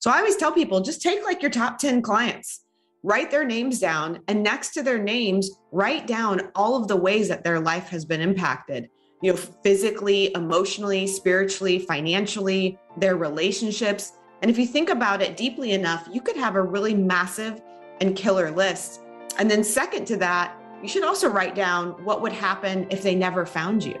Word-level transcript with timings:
So 0.00 0.10
I 0.10 0.18
always 0.18 0.36
tell 0.36 0.52
people 0.52 0.80
just 0.80 1.02
take 1.02 1.24
like 1.24 1.42
your 1.42 1.50
top 1.50 1.78
10 1.78 2.02
clients, 2.02 2.64
write 3.02 3.32
their 3.32 3.44
names 3.44 3.80
down, 3.80 4.20
and 4.28 4.42
next 4.42 4.70
to 4.74 4.82
their 4.82 4.98
names, 4.98 5.50
write 5.72 6.06
down 6.06 6.50
all 6.54 6.80
of 6.80 6.86
the 6.86 6.96
ways 6.96 7.28
that 7.28 7.42
their 7.42 7.58
life 7.58 7.88
has 7.88 8.04
been 8.04 8.20
impacted. 8.20 8.88
You 9.22 9.32
know, 9.32 9.36
physically, 9.36 10.32
emotionally, 10.36 11.08
spiritually, 11.08 11.80
financially, 11.80 12.78
their 12.96 13.16
relationships. 13.16 14.12
And 14.40 14.50
if 14.50 14.56
you 14.56 14.66
think 14.66 14.88
about 14.88 15.20
it 15.20 15.36
deeply 15.36 15.72
enough, 15.72 16.08
you 16.12 16.20
could 16.20 16.36
have 16.36 16.54
a 16.54 16.62
really 16.62 16.94
massive 16.94 17.60
and 18.00 18.14
killer 18.14 18.52
list. 18.52 19.00
And 19.38 19.50
then, 19.50 19.64
second 19.64 20.04
to 20.06 20.16
that, 20.18 20.56
you 20.80 20.88
should 20.88 21.02
also 21.02 21.28
write 21.28 21.56
down 21.56 22.04
what 22.04 22.22
would 22.22 22.32
happen 22.32 22.86
if 22.90 23.02
they 23.02 23.16
never 23.16 23.44
found 23.44 23.82
you. 23.82 24.00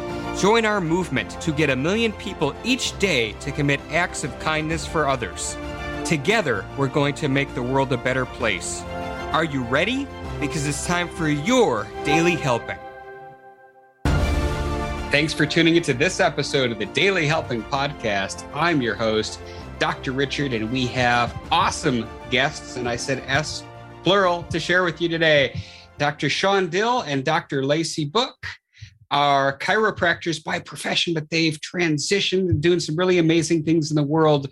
Join 0.37 0.65
our 0.65 0.81
movement 0.81 1.39
to 1.41 1.51
get 1.51 1.69
a 1.69 1.75
million 1.75 2.11
people 2.13 2.55
each 2.63 2.97
day 2.99 3.33
to 3.33 3.51
commit 3.51 3.79
acts 3.89 4.23
of 4.23 4.37
kindness 4.39 4.85
for 4.85 5.07
others. 5.07 5.55
Together, 6.05 6.65
we're 6.77 6.87
going 6.87 7.13
to 7.15 7.27
make 7.27 7.53
the 7.53 7.61
world 7.61 7.93
a 7.93 7.97
better 7.97 8.25
place. 8.25 8.81
Are 9.33 9.43
you 9.43 9.63
ready? 9.63 10.07
Because 10.39 10.67
it's 10.67 10.87
time 10.87 11.07
for 11.09 11.29
your 11.29 11.87
daily 12.03 12.35
helping. 12.35 12.77
Thanks 15.11 15.33
for 15.33 15.45
tuning 15.45 15.75
into 15.75 15.93
this 15.93 16.19
episode 16.19 16.71
of 16.71 16.79
the 16.79 16.85
Daily 16.87 17.27
Helping 17.27 17.61
Podcast. 17.63 18.45
I'm 18.53 18.81
your 18.81 18.95
host, 18.95 19.39
Dr. 19.77 20.13
Richard, 20.13 20.53
and 20.53 20.71
we 20.71 20.87
have 20.87 21.37
awesome 21.51 22.07
guests, 22.29 22.77
and 22.77 22.87
I 22.87 22.95
said 22.95 23.21
S 23.27 23.63
plural, 24.03 24.43
to 24.43 24.59
share 24.59 24.83
with 24.83 25.01
you 25.01 25.09
today. 25.09 25.61
Dr. 25.97 26.29
Shawn 26.29 26.69
Dill 26.69 27.01
and 27.01 27.23
Dr. 27.23 27.63
Lacey 27.63 28.05
Book 28.05 28.47
are 29.11 29.57
chiropractors 29.59 30.43
by 30.43 30.59
profession, 30.59 31.13
but 31.13 31.29
they've 31.29 31.59
transitioned 31.59 32.49
and 32.49 32.61
doing 32.61 32.79
some 32.79 32.95
really 32.95 33.19
amazing 33.19 33.63
things 33.63 33.91
in 33.91 33.95
the 33.95 34.03
world. 34.03 34.49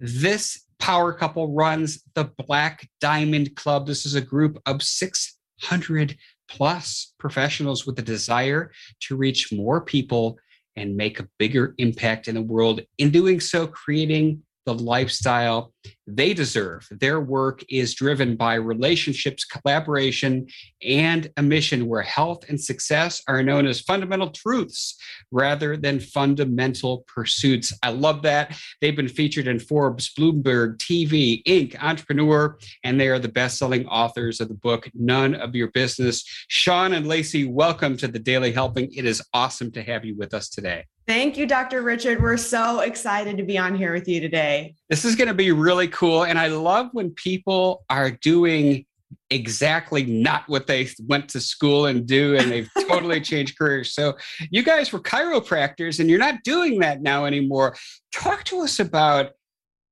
This 0.00 0.66
power 0.78 1.12
couple 1.12 1.52
runs 1.54 2.02
the 2.14 2.24
Black 2.46 2.88
Diamond 3.00 3.54
Club. 3.54 3.86
This 3.86 4.04
is 4.04 4.14
a 4.14 4.20
group 4.20 4.60
of 4.66 4.82
600 4.82 6.16
plus 6.48 7.14
professionals 7.18 7.86
with 7.86 7.98
a 7.98 8.02
desire 8.02 8.72
to 9.00 9.16
reach 9.16 9.52
more 9.52 9.80
people 9.80 10.36
and 10.76 10.96
make 10.96 11.20
a 11.20 11.28
bigger 11.38 11.74
impact 11.78 12.26
in 12.26 12.34
the 12.34 12.42
world. 12.42 12.80
In 12.98 13.10
doing 13.10 13.40
so, 13.40 13.66
creating 13.66 14.42
the 14.66 14.74
lifestyle 14.74 15.72
they 16.06 16.34
deserve. 16.34 16.86
Their 16.90 17.20
work 17.20 17.62
is 17.68 17.94
driven 17.94 18.36
by 18.36 18.54
relationships, 18.54 19.44
collaboration, 19.44 20.48
and 20.82 21.30
a 21.36 21.42
mission 21.42 21.86
where 21.86 22.02
health 22.02 22.44
and 22.48 22.60
success 22.60 23.22
are 23.28 23.42
known 23.42 23.66
as 23.66 23.80
fundamental 23.80 24.30
truths 24.30 24.96
rather 25.30 25.76
than 25.76 26.00
fundamental 26.00 27.04
pursuits. 27.06 27.72
I 27.82 27.90
love 27.90 28.22
that. 28.22 28.58
They've 28.80 28.96
been 28.96 29.08
featured 29.08 29.46
in 29.46 29.60
Forbes, 29.60 30.12
Bloomberg, 30.12 30.78
TV, 30.78 31.42
Inc., 31.44 31.80
Entrepreneur, 31.80 32.58
and 32.84 33.00
they 33.00 33.08
are 33.08 33.18
the 33.18 33.28
best 33.28 33.58
selling 33.58 33.86
authors 33.86 34.40
of 34.40 34.48
the 34.48 34.54
book, 34.54 34.90
None 34.94 35.34
of 35.34 35.54
Your 35.54 35.68
Business. 35.68 36.24
Shawn 36.48 36.92
and 36.92 37.06
Lacey, 37.06 37.44
welcome 37.44 37.96
to 37.98 38.08
the 38.08 38.18
Daily 38.18 38.52
Helping. 38.52 38.92
It 38.92 39.04
is 39.04 39.22
awesome 39.32 39.70
to 39.72 39.82
have 39.82 40.04
you 40.04 40.16
with 40.16 40.34
us 40.34 40.48
today. 40.48 40.86
Thank 41.06 41.36
you, 41.36 41.46
Dr. 41.46 41.82
Richard. 41.82 42.22
We're 42.22 42.36
so 42.36 42.80
excited 42.80 43.36
to 43.36 43.42
be 43.42 43.58
on 43.58 43.74
here 43.74 43.92
with 43.92 44.06
you 44.06 44.20
today. 44.20 44.76
This 44.88 45.04
is 45.04 45.16
going 45.16 45.28
to 45.28 45.34
be 45.34 45.50
really 45.50 45.88
cool. 45.88 46.24
And 46.24 46.38
I 46.38 46.48
love 46.48 46.90
when 46.92 47.10
people 47.10 47.84
are 47.90 48.10
doing 48.10 48.86
exactly 49.30 50.04
not 50.04 50.48
what 50.48 50.66
they 50.66 50.88
went 51.06 51.28
to 51.28 51.40
school 51.40 51.86
and 51.86 52.06
do 52.06 52.36
and 52.36 52.50
they've 52.50 52.70
totally 52.88 53.20
changed 53.20 53.56
careers 53.58 53.92
so 53.92 54.16
you 54.50 54.62
guys 54.62 54.92
were 54.92 55.00
chiropractors 55.00 56.00
and 56.00 56.10
you're 56.10 56.18
not 56.18 56.42
doing 56.44 56.78
that 56.80 57.00
now 57.00 57.24
anymore 57.24 57.76
talk 58.12 58.44
to 58.44 58.60
us 58.60 58.78
about 58.78 59.30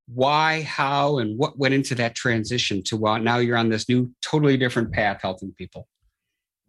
why 0.07 0.63
how 0.63 1.19
and 1.19 1.39
what 1.39 1.59
went 1.59 1.75
into 1.75 1.95
that 1.95 2.15
transition 2.15 2.83
to 2.83 2.97
well, 2.97 3.19
now 3.19 3.39
you're 3.39 3.57
on 3.57 3.69
this 3.69 3.89
new 3.89 4.11
totally 4.23 4.57
different 4.57 4.93
path 4.93 5.21
helping 5.23 5.53
people 5.53 5.87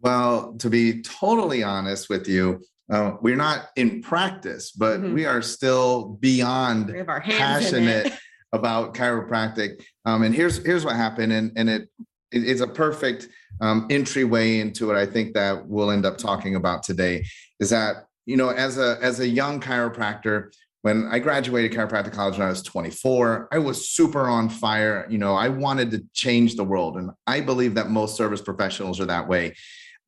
well 0.00 0.52
to 0.54 0.68
be 0.68 1.02
totally 1.02 1.62
honest 1.62 2.08
with 2.08 2.28
you 2.28 2.60
uh, 2.90 3.16
we're 3.20 3.36
not 3.36 3.68
in 3.76 4.02
practice 4.02 4.72
but 4.72 5.00
mm-hmm. 5.00 5.14
we 5.14 5.24
are 5.24 5.42
still 5.42 6.18
beyond 6.20 6.88
passionate 7.06 8.12
about 8.52 8.94
chiropractic. 8.94 9.84
Um, 10.04 10.22
and 10.22 10.34
here's 10.34 10.64
here's 10.64 10.84
what 10.84 10.96
happened, 10.96 11.32
and 11.32 11.52
and 11.56 11.68
it 11.68 11.88
it's 12.32 12.60
a 12.60 12.66
perfect 12.66 13.28
um, 13.60 13.86
entryway 13.90 14.60
into 14.60 14.86
what 14.86 14.96
I 14.96 15.06
think 15.06 15.34
that 15.34 15.66
we'll 15.66 15.90
end 15.90 16.06
up 16.06 16.16
talking 16.16 16.54
about 16.54 16.84
today 16.84 17.26
is 17.58 17.70
that 17.70 18.06
you 18.24 18.36
know 18.36 18.50
as 18.50 18.78
a 18.78 18.98
as 19.02 19.20
a 19.20 19.28
young 19.28 19.60
chiropractor. 19.60 20.52
When 20.82 21.08
I 21.12 21.18
graduated 21.18 21.72
chiropractic 21.72 22.14
college 22.14 22.38
when 22.38 22.46
I 22.46 22.48
was 22.48 22.62
24, 22.62 23.48
I 23.52 23.58
was 23.58 23.90
super 23.90 24.30
on 24.30 24.48
fire. 24.48 25.06
You 25.10 25.18
know, 25.18 25.34
I 25.34 25.50
wanted 25.50 25.90
to 25.90 26.02
change 26.14 26.56
the 26.56 26.64
world. 26.64 26.96
And 26.96 27.10
I 27.26 27.42
believe 27.42 27.74
that 27.74 27.90
most 27.90 28.16
service 28.16 28.40
professionals 28.40 28.98
are 28.98 29.04
that 29.04 29.28
way. 29.28 29.54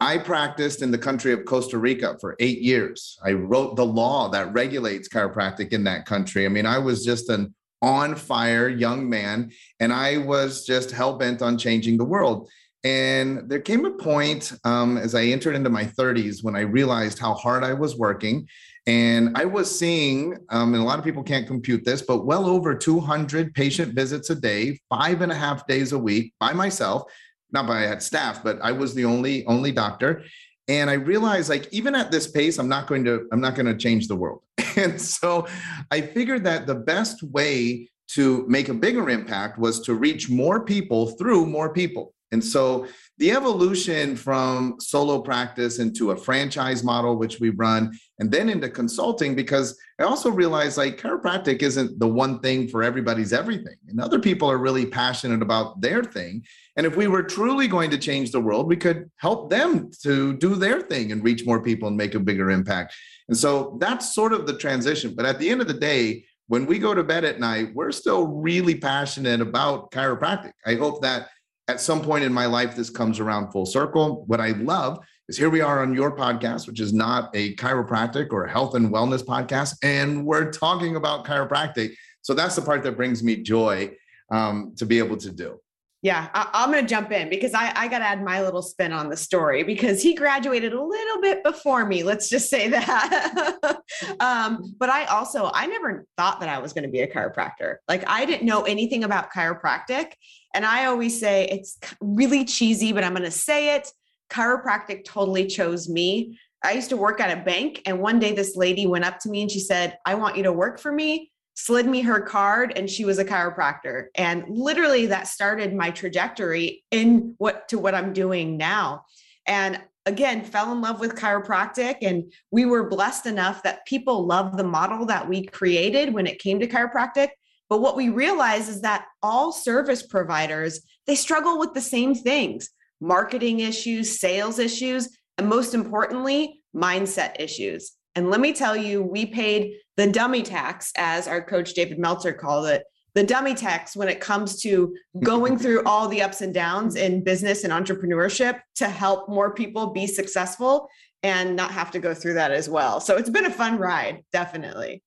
I 0.02 0.18
practiced 0.18 0.82
in 0.82 0.90
the 0.90 0.98
country 0.98 1.32
of 1.32 1.44
Costa 1.44 1.78
Rica 1.78 2.16
for 2.20 2.34
eight 2.40 2.58
years. 2.58 3.16
I 3.24 3.34
wrote 3.34 3.76
the 3.76 3.86
law 3.86 4.28
that 4.30 4.52
regulates 4.52 5.08
chiropractic 5.08 5.72
in 5.72 5.84
that 5.84 6.06
country. 6.06 6.44
I 6.44 6.48
mean, 6.48 6.66
I 6.66 6.78
was 6.78 7.04
just 7.04 7.28
an 7.28 7.54
on 7.82 8.16
fire 8.16 8.68
young 8.68 9.08
man, 9.08 9.52
and 9.78 9.92
I 9.92 10.16
was 10.16 10.66
just 10.66 10.90
hell 10.90 11.18
bent 11.18 11.40
on 11.40 11.56
changing 11.56 11.98
the 11.98 12.04
world. 12.04 12.50
And 12.82 13.48
there 13.48 13.60
came 13.60 13.84
a 13.84 13.92
point 13.92 14.52
um, 14.64 14.98
as 14.98 15.14
I 15.14 15.26
entered 15.26 15.54
into 15.54 15.70
my 15.70 15.84
30s 15.84 16.42
when 16.42 16.56
I 16.56 16.62
realized 16.62 17.20
how 17.20 17.34
hard 17.34 17.62
I 17.62 17.72
was 17.72 17.96
working. 17.96 18.48
And 18.88 19.38
I 19.38 19.44
was 19.44 19.78
seeing, 19.78 20.36
um, 20.48 20.74
and 20.74 20.82
a 20.82 20.84
lot 20.84 20.98
of 20.98 21.04
people 21.04 21.22
can't 21.22 21.46
compute 21.46 21.84
this, 21.84 22.02
but 22.02 22.26
well 22.26 22.46
over 22.46 22.74
200 22.74 23.54
patient 23.54 23.94
visits 23.94 24.30
a 24.30 24.34
day, 24.34 24.80
five 24.90 25.20
and 25.20 25.30
a 25.30 25.36
half 25.36 25.64
days 25.68 25.92
a 25.92 25.98
week 25.98 26.34
by 26.40 26.52
myself. 26.52 27.04
Not 27.52 27.66
by 27.66 27.84
I 27.84 27.86
had 27.86 28.02
staff, 28.02 28.42
but 28.42 28.58
I 28.62 28.72
was 28.72 28.94
the 28.94 29.04
only 29.04 29.44
only 29.46 29.72
doctor. 29.72 30.24
And 30.68 30.88
I 30.88 30.94
realized, 30.94 31.48
like, 31.48 31.68
even 31.72 31.94
at 31.94 32.12
this 32.12 32.30
pace, 32.30 32.58
I'm 32.58 32.68
not 32.68 32.86
going 32.86 33.04
to 33.04 33.28
I'm 33.32 33.40
not 33.40 33.54
going 33.54 33.66
to 33.66 33.76
change 33.76 34.08
the 34.08 34.16
world. 34.16 34.42
And 34.74 34.98
so 34.98 35.46
I 35.90 36.00
figured 36.00 36.44
that 36.44 36.66
the 36.66 36.74
best 36.74 37.22
way 37.22 37.90
to 38.14 38.46
make 38.48 38.70
a 38.70 38.74
bigger 38.74 39.10
impact 39.10 39.58
was 39.58 39.80
to 39.80 39.94
reach 39.94 40.30
more 40.30 40.64
people 40.64 41.10
through 41.18 41.44
more 41.44 41.74
people. 41.74 42.14
And 42.30 42.42
so 42.42 42.86
the 43.22 43.30
evolution 43.30 44.16
from 44.16 44.74
solo 44.80 45.20
practice 45.20 45.78
into 45.78 46.10
a 46.10 46.16
franchise 46.16 46.82
model, 46.82 47.16
which 47.16 47.38
we 47.38 47.50
run, 47.50 47.96
and 48.18 48.32
then 48.32 48.48
into 48.48 48.68
consulting, 48.68 49.36
because 49.36 49.78
I 50.00 50.02
also 50.02 50.28
realized 50.28 50.76
like 50.76 50.98
chiropractic 50.98 51.62
isn't 51.62 52.00
the 52.00 52.08
one 52.08 52.40
thing 52.40 52.66
for 52.66 52.82
everybody's 52.82 53.32
everything. 53.32 53.76
And 53.86 54.00
other 54.00 54.18
people 54.18 54.50
are 54.50 54.58
really 54.58 54.86
passionate 54.86 55.40
about 55.40 55.80
their 55.80 56.02
thing. 56.02 56.44
And 56.76 56.84
if 56.84 56.96
we 56.96 57.06
were 57.06 57.22
truly 57.22 57.68
going 57.68 57.90
to 57.90 57.96
change 57.96 58.32
the 58.32 58.40
world, 58.40 58.66
we 58.66 58.76
could 58.76 59.08
help 59.18 59.50
them 59.50 59.92
to 60.02 60.36
do 60.38 60.56
their 60.56 60.80
thing 60.80 61.12
and 61.12 61.22
reach 61.22 61.46
more 61.46 61.62
people 61.62 61.86
and 61.86 61.96
make 61.96 62.16
a 62.16 62.18
bigger 62.18 62.50
impact. 62.50 62.92
And 63.28 63.36
so 63.36 63.78
that's 63.80 64.16
sort 64.16 64.32
of 64.32 64.48
the 64.48 64.58
transition. 64.58 65.14
But 65.14 65.26
at 65.26 65.38
the 65.38 65.48
end 65.48 65.60
of 65.60 65.68
the 65.68 65.74
day, 65.74 66.24
when 66.48 66.66
we 66.66 66.80
go 66.80 66.92
to 66.92 67.04
bed 67.04 67.24
at 67.24 67.38
night, 67.38 67.68
we're 67.72 67.92
still 67.92 68.26
really 68.26 68.74
passionate 68.74 69.40
about 69.40 69.92
chiropractic. 69.92 70.54
I 70.66 70.74
hope 70.74 71.02
that 71.02 71.28
at 71.68 71.80
some 71.80 72.02
point 72.02 72.24
in 72.24 72.32
my 72.32 72.46
life, 72.46 72.74
this 72.74 72.90
comes 72.90 73.20
around 73.20 73.50
full 73.50 73.66
circle. 73.66 74.24
What 74.26 74.40
I 74.40 74.48
love 74.50 74.98
is 75.28 75.38
here 75.38 75.50
we 75.50 75.60
are 75.60 75.82
on 75.82 75.94
your 75.94 76.16
podcast, 76.16 76.66
which 76.66 76.80
is 76.80 76.92
not 76.92 77.30
a 77.34 77.54
chiropractic 77.56 78.32
or 78.32 78.46
health 78.46 78.74
and 78.74 78.92
wellness 78.92 79.24
podcast, 79.24 79.76
and 79.82 80.26
we're 80.26 80.50
talking 80.50 80.96
about 80.96 81.24
chiropractic. 81.24 81.94
So 82.22 82.34
that's 82.34 82.56
the 82.56 82.62
part 82.62 82.82
that 82.82 82.96
brings 82.96 83.22
me 83.22 83.36
joy 83.36 83.92
um, 84.30 84.74
to 84.76 84.86
be 84.86 84.98
able 84.98 85.16
to 85.18 85.30
do. 85.30 85.60
Yeah, 86.02 86.28
I, 86.34 86.64
am 86.64 86.72
going 86.72 86.84
to 86.84 86.88
jump 86.88 87.12
in 87.12 87.30
because 87.30 87.54
I, 87.54 87.72
I 87.76 87.86
got 87.86 88.00
to 88.00 88.04
add 88.04 88.24
my 88.24 88.42
little 88.42 88.60
spin 88.60 88.92
on 88.92 89.08
the 89.08 89.16
story 89.16 89.62
because 89.62 90.02
he 90.02 90.14
graduated 90.14 90.72
a 90.72 90.82
little 90.82 91.20
bit 91.20 91.44
before 91.44 91.86
me. 91.86 92.02
Let's 92.02 92.28
just 92.28 92.50
say 92.50 92.68
that. 92.68 93.80
um, 94.20 94.74
but 94.80 94.90
I 94.90 95.04
also, 95.04 95.52
I 95.54 95.66
never 95.66 96.04
thought 96.16 96.40
that 96.40 96.48
I 96.48 96.58
was 96.58 96.72
going 96.72 96.82
to 96.82 96.90
be 96.90 97.02
a 97.02 97.06
chiropractor. 97.06 97.76
Like 97.86 98.02
I 98.08 98.24
didn't 98.24 98.44
know 98.44 98.62
anything 98.62 99.04
about 99.04 99.32
chiropractic. 99.32 100.14
And 100.52 100.66
I 100.66 100.86
always 100.86 101.20
say 101.20 101.46
it's 101.46 101.78
really 102.00 102.44
cheesy, 102.44 102.92
but 102.92 103.04
I'm 103.04 103.12
going 103.12 103.22
to 103.22 103.30
say 103.30 103.76
it. 103.76 103.88
Chiropractic 104.28 105.04
totally 105.04 105.46
chose 105.46 105.88
me. 105.88 106.36
I 106.64 106.72
used 106.72 106.90
to 106.90 106.96
work 106.96 107.20
at 107.20 107.36
a 107.36 107.42
bank, 107.42 107.82
and 107.86 108.00
one 108.00 108.20
day 108.20 108.32
this 108.34 108.54
lady 108.54 108.86
went 108.86 109.04
up 109.04 109.18
to 109.20 109.28
me 109.28 109.42
and 109.42 109.50
she 109.50 109.58
said, 109.58 109.98
I 110.06 110.14
want 110.14 110.36
you 110.36 110.44
to 110.44 110.52
work 110.52 110.78
for 110.78 110.92
me. 110.92 111.31
Slid 111.54 111.86
me 111.86 112.00
her 112.02 112.20
card, 112.20 112.72
and 112.76 112.88
she 112.88 113.04
was 113.04 113.18
a 113.18 113.24
chiropractor. 113.24 114.06
And 114.14 114.44
literally, 114.48 115.06
that 115.06 115.28
started 115.28 115.74
my 115.74 115.90
trajectory 115.90 116.84
in 116.90 117.34
what 117.38 117.68
to 117.68 117.78
what 117.78 117.94
I'm 117.94 118.12
doing 118.12 118.56
now. 118.56 119.04
And 119.46 119.80
again, 120.06 120.44
fell 120.44 120.72
in 120.72 120.80
love 120.80 121.00
with 121.00 121.14
chiropractic. 121.14 121.96
And 122.02 122.32
we 122.50 122.64
were 122.64 122.88
blessed 122.88 123.26
enough 123.26 123.62
that 123.62 123.86
people 123.86 124.26
love 124.26 124.56
the 124.56 124.64
model 124.64 125.06
that 125.06 125.28
we 125.28 125.44
created 125.44 126.12
when 126.12 126.26
it 126.26 126.38
came 126.38 126.58
to 126.60 126.66
chiropractic. 126.66 127.28
But 127.68 127.80
what 127.80 127.96
we 127.96 128.08
realize 128.08 128.68
is 128.68 128.82
that 128.82 129.06
all 129.22 129.52
service 129.52 130.02
providers, 130.02 130.80
they 131.06 131.14
struggle 131.14 131.58
with 131.58 131.74
the 131.74 131.80
same 131.80 132.14
things 132.14 132.70
marketing 133.00 133.60
issues, 133.60 134.20
sales 134.20 134.58
issues, 134.60 135.08
and 135.36 135.48
most 135.48 135.74
importantly, 135.74 136.62
mindset 136.74 137.34
issues. 137.40 137.92
And 138.14 138.30
let 138.30 138.40
me 138.40 138.52
tell 138.52 138.76
you, 138.76 139.02
we 139.02 139.26
paid 139.26 139.74
the 139.96 140.06
dummy 140.06 140.42
tax, 140.42 140.92
as 140.96 141.26
our 141.26 141.42
coach 141.42 141.74
David 141.74 141.98
Meltzer 141.98 142.32
called 142.32 142.66
it, 142.66 142.84
the 143.14 143.24
dummy 143.24 143.54
tax 143.54 143.94
when 143.94 144.08
it 144.08 144.20
comes 144.20 144.60
to 144.62 144.94
going 145.22 145.58
through 145.58 145.84
all 145.84 146.08
the 146.08 146.22
ups 146.22 146.40
and 146.40 146.52
downs 146.52 146.96
in 146.96 147.22
business 147.22 147.64
and 147.64 147.72
entrepreneurship 147.72 148.60
to 148.76 148.88
help 148.88 149.28
more 149.28 149.54
people 149.54 149.88
be 149.88 150.06
successful 150.06 150.88
and 151.22 151.54
not 151.54 151.70
have 151.70 151.90
to 151.92 151.98
go 151.98 152.14
through 152.14 152.34
that 152.34 152.50
as 152.50 152.68
well. 152.68 153.00
So 153.00 153.16
it's 153.16 153.30
been 153.30 153.46
a 153.46 153.50
fun 153.50 153.78
ride, 153.78 154.24
definitely. 154.32 155.02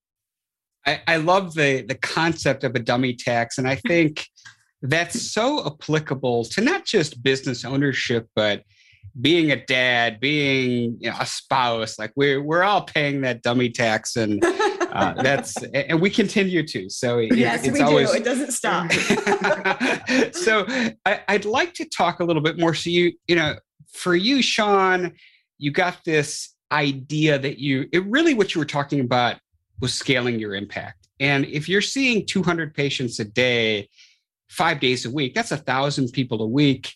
I, 0.86 1.02
I 1.08 1.18
love 1.18 1.56
the 1.56 1.82
the 1.82 1.96
concept 1.96 2.64
of 2.64 2.76
a 2.76 2.80
dummy 2.80 3.16
tax, 3.16 3.58
and 3.58 3.68
I 3.68 3.76
think 3.88 4.26
that's 4.82 5.32
so 5.34 5.66
applicable 5.66 6.46
to 6.46 6.62
not 6.62 6.86
just 6.86 7.24
business 7.24 7.66
ownership, 7.66 8.28
but 8.36 8.64
being 9.20 9.52
a 9.52 9.66
dad, 9.66 10.20
being 10.20 10.98
you 11.00 11.10
know, 11.10 11.18
a 11.20 11.26
spouse. 11.26 11.98
Like 11.98 12.12
we're 12.16 12.42
we're 12.42 12.64
all 12.64 12.82
paying 12.82 13.22
that 13.22 13.42
dummy 13.42 13.70
tax, 13.70 14.16
and 14.16 14.44
uh, 14.46 15.14
that's 15.22 15.62
and 15.64 16.02
we 16.02 16.10
continue 16.10 16.66
to. 16.68 16.90
So 16.90 17.20
it, 17.20 17.36
yes, 17.36 17.64
it's 17.66 17.74
we 17.74 17.82
always, 17.82 18.12
do. 18.12 18.18
It 18.18 18.26
doesn't 18.26 18.52
stop. 18.52 18.92
so 20.34 20.66
I, 21.06 21.22
I'd 21.28 21.46
like 21.46 21.74
to 21.76 21.86
talk 21.86 22.20
a 22.20 22.24
little 22.24 22.42
bit 22.42 22.60
more. 22.60 22.74
So 22.74 22.90
you 22.90 23.14
you 23.28 23.36
know, 23.36 23.56
for 23.94 24.16
you, 24.16 24.42
Shawn, 24.42 25.14
you 25.58 25.72
got 25.72 25.98
this 26.06 26.54
idea 26.72 27.40
that 27.40 27.60
you 27.60 27.88
it 27.94 28.06
really 28.06 28.34
what 28.34 28.54
you 28.54 28.60
were 28.60 28.66
talking 28.66 29.00
about 29.00 29.38
was 29.82 29.94
scaling 29.94 30.40
your 30.40 30.56
impact. 30.56 31.08
And 31.20 31.46
if 31.46 31.70
you're 31.70 31.82
seeing 31.82 32.26
200 32.26 32.74
patients 32.74 33.20
a 33.20 33.26
day, 33.26 33.90
five 34.50 34.80
days 34.80 35.06
a 35.06 35.12
week, 35.12 35.34
that's 35.34 35.52
a 35.52 35.58
thousand 35.58 36.12
people 36.12 36.42
a 36.42 36.48
week. 36.48 36.94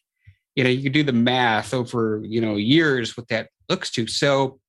You 0.59 0.65
know, 0.65 0.69
you 0.69 0.83
can 0.83 0.91
do 0.91 1.03
the 1.03 1.13
math 1.13 1.73
over, 1.73 2.21
you 2.25 2.41
know, 2.41 2.57
years 2.57 3.15
what 3.15 3.29
that 3.29 3.47
looks 3.69 3.89
to. 3.91 4.07
So 4.07 4.59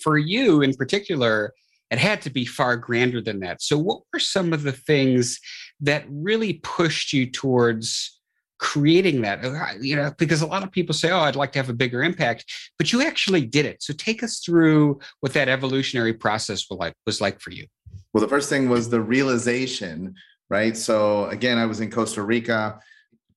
for 0.00 0.16
you 0.16 0.62
in 0.62 0.74
particular, 0.74 1.52
it 1.90 1.98
had 1.98 2.22
to 2.22 2.30
be 2.30 2.44
far 2.44 2.76
grander 2.76 3.20
than 3.20 3.40
that. 3.40 3.60
So 3.60 3.76
what 3.76 4.02
were 4.12 4.20
some 4.20 4.52
of 4.52 4.62
the 4.62 4.70
things 4.70 5.40
that 5.80 6.04
really 6.08 6.60
pushed 6.62 7.12
you 7.12 7.28
towards 7.28 8.20
creating 8.60 9.22
that? 9.22 9.44
Uh, 9.44 9.66
you 9.80 9.96
know 9.96 10.12
because 10.18 10.40
a 10.40 10.46
lot 10.46 10.62
of 10.62 10.70
people 10.70 10.94
say 10.94 11.10
oh 11.10 11.20
i'd 11.20 11.34
like 11.34 11.50
to 11.52 11.58
have 11.58 11.68
a 11.68 11.74
bigger 11.74 12.04
impact 12.04 12.44
but 12.78 12.92
you 12.92 13.02
actually 13.02 13.44
did 13.44 13.66
it. 13.66 13.82
So 13.82 13.94
take 13.94 14.22
us 14.22 14.38
through 14.38 15.00
what 15.18 15.32
that 15.32 15.48
evolutionary 15.48 16.14
process 16.14 16.64
was 16.70 16.78
like 16.78 16.94
was 17.06 17.20
like 17.20 17.40
for 17.40 17.50
you. 17.50 17.66
Well 18.12 18.22
the 18.22 18.28
first 18.28 18.48
thing 18.48 18.68
was 18.68 18.88
the 18.88 19.00
realization 19.00 20.14
right? 20.48 20.76
So 20.76 21.24
again 21.26 21.58
i 21.58 21.66
was 21.66 21.80
in 21.80 21.90
costa 21.90 22.22
rica 22.22 22.78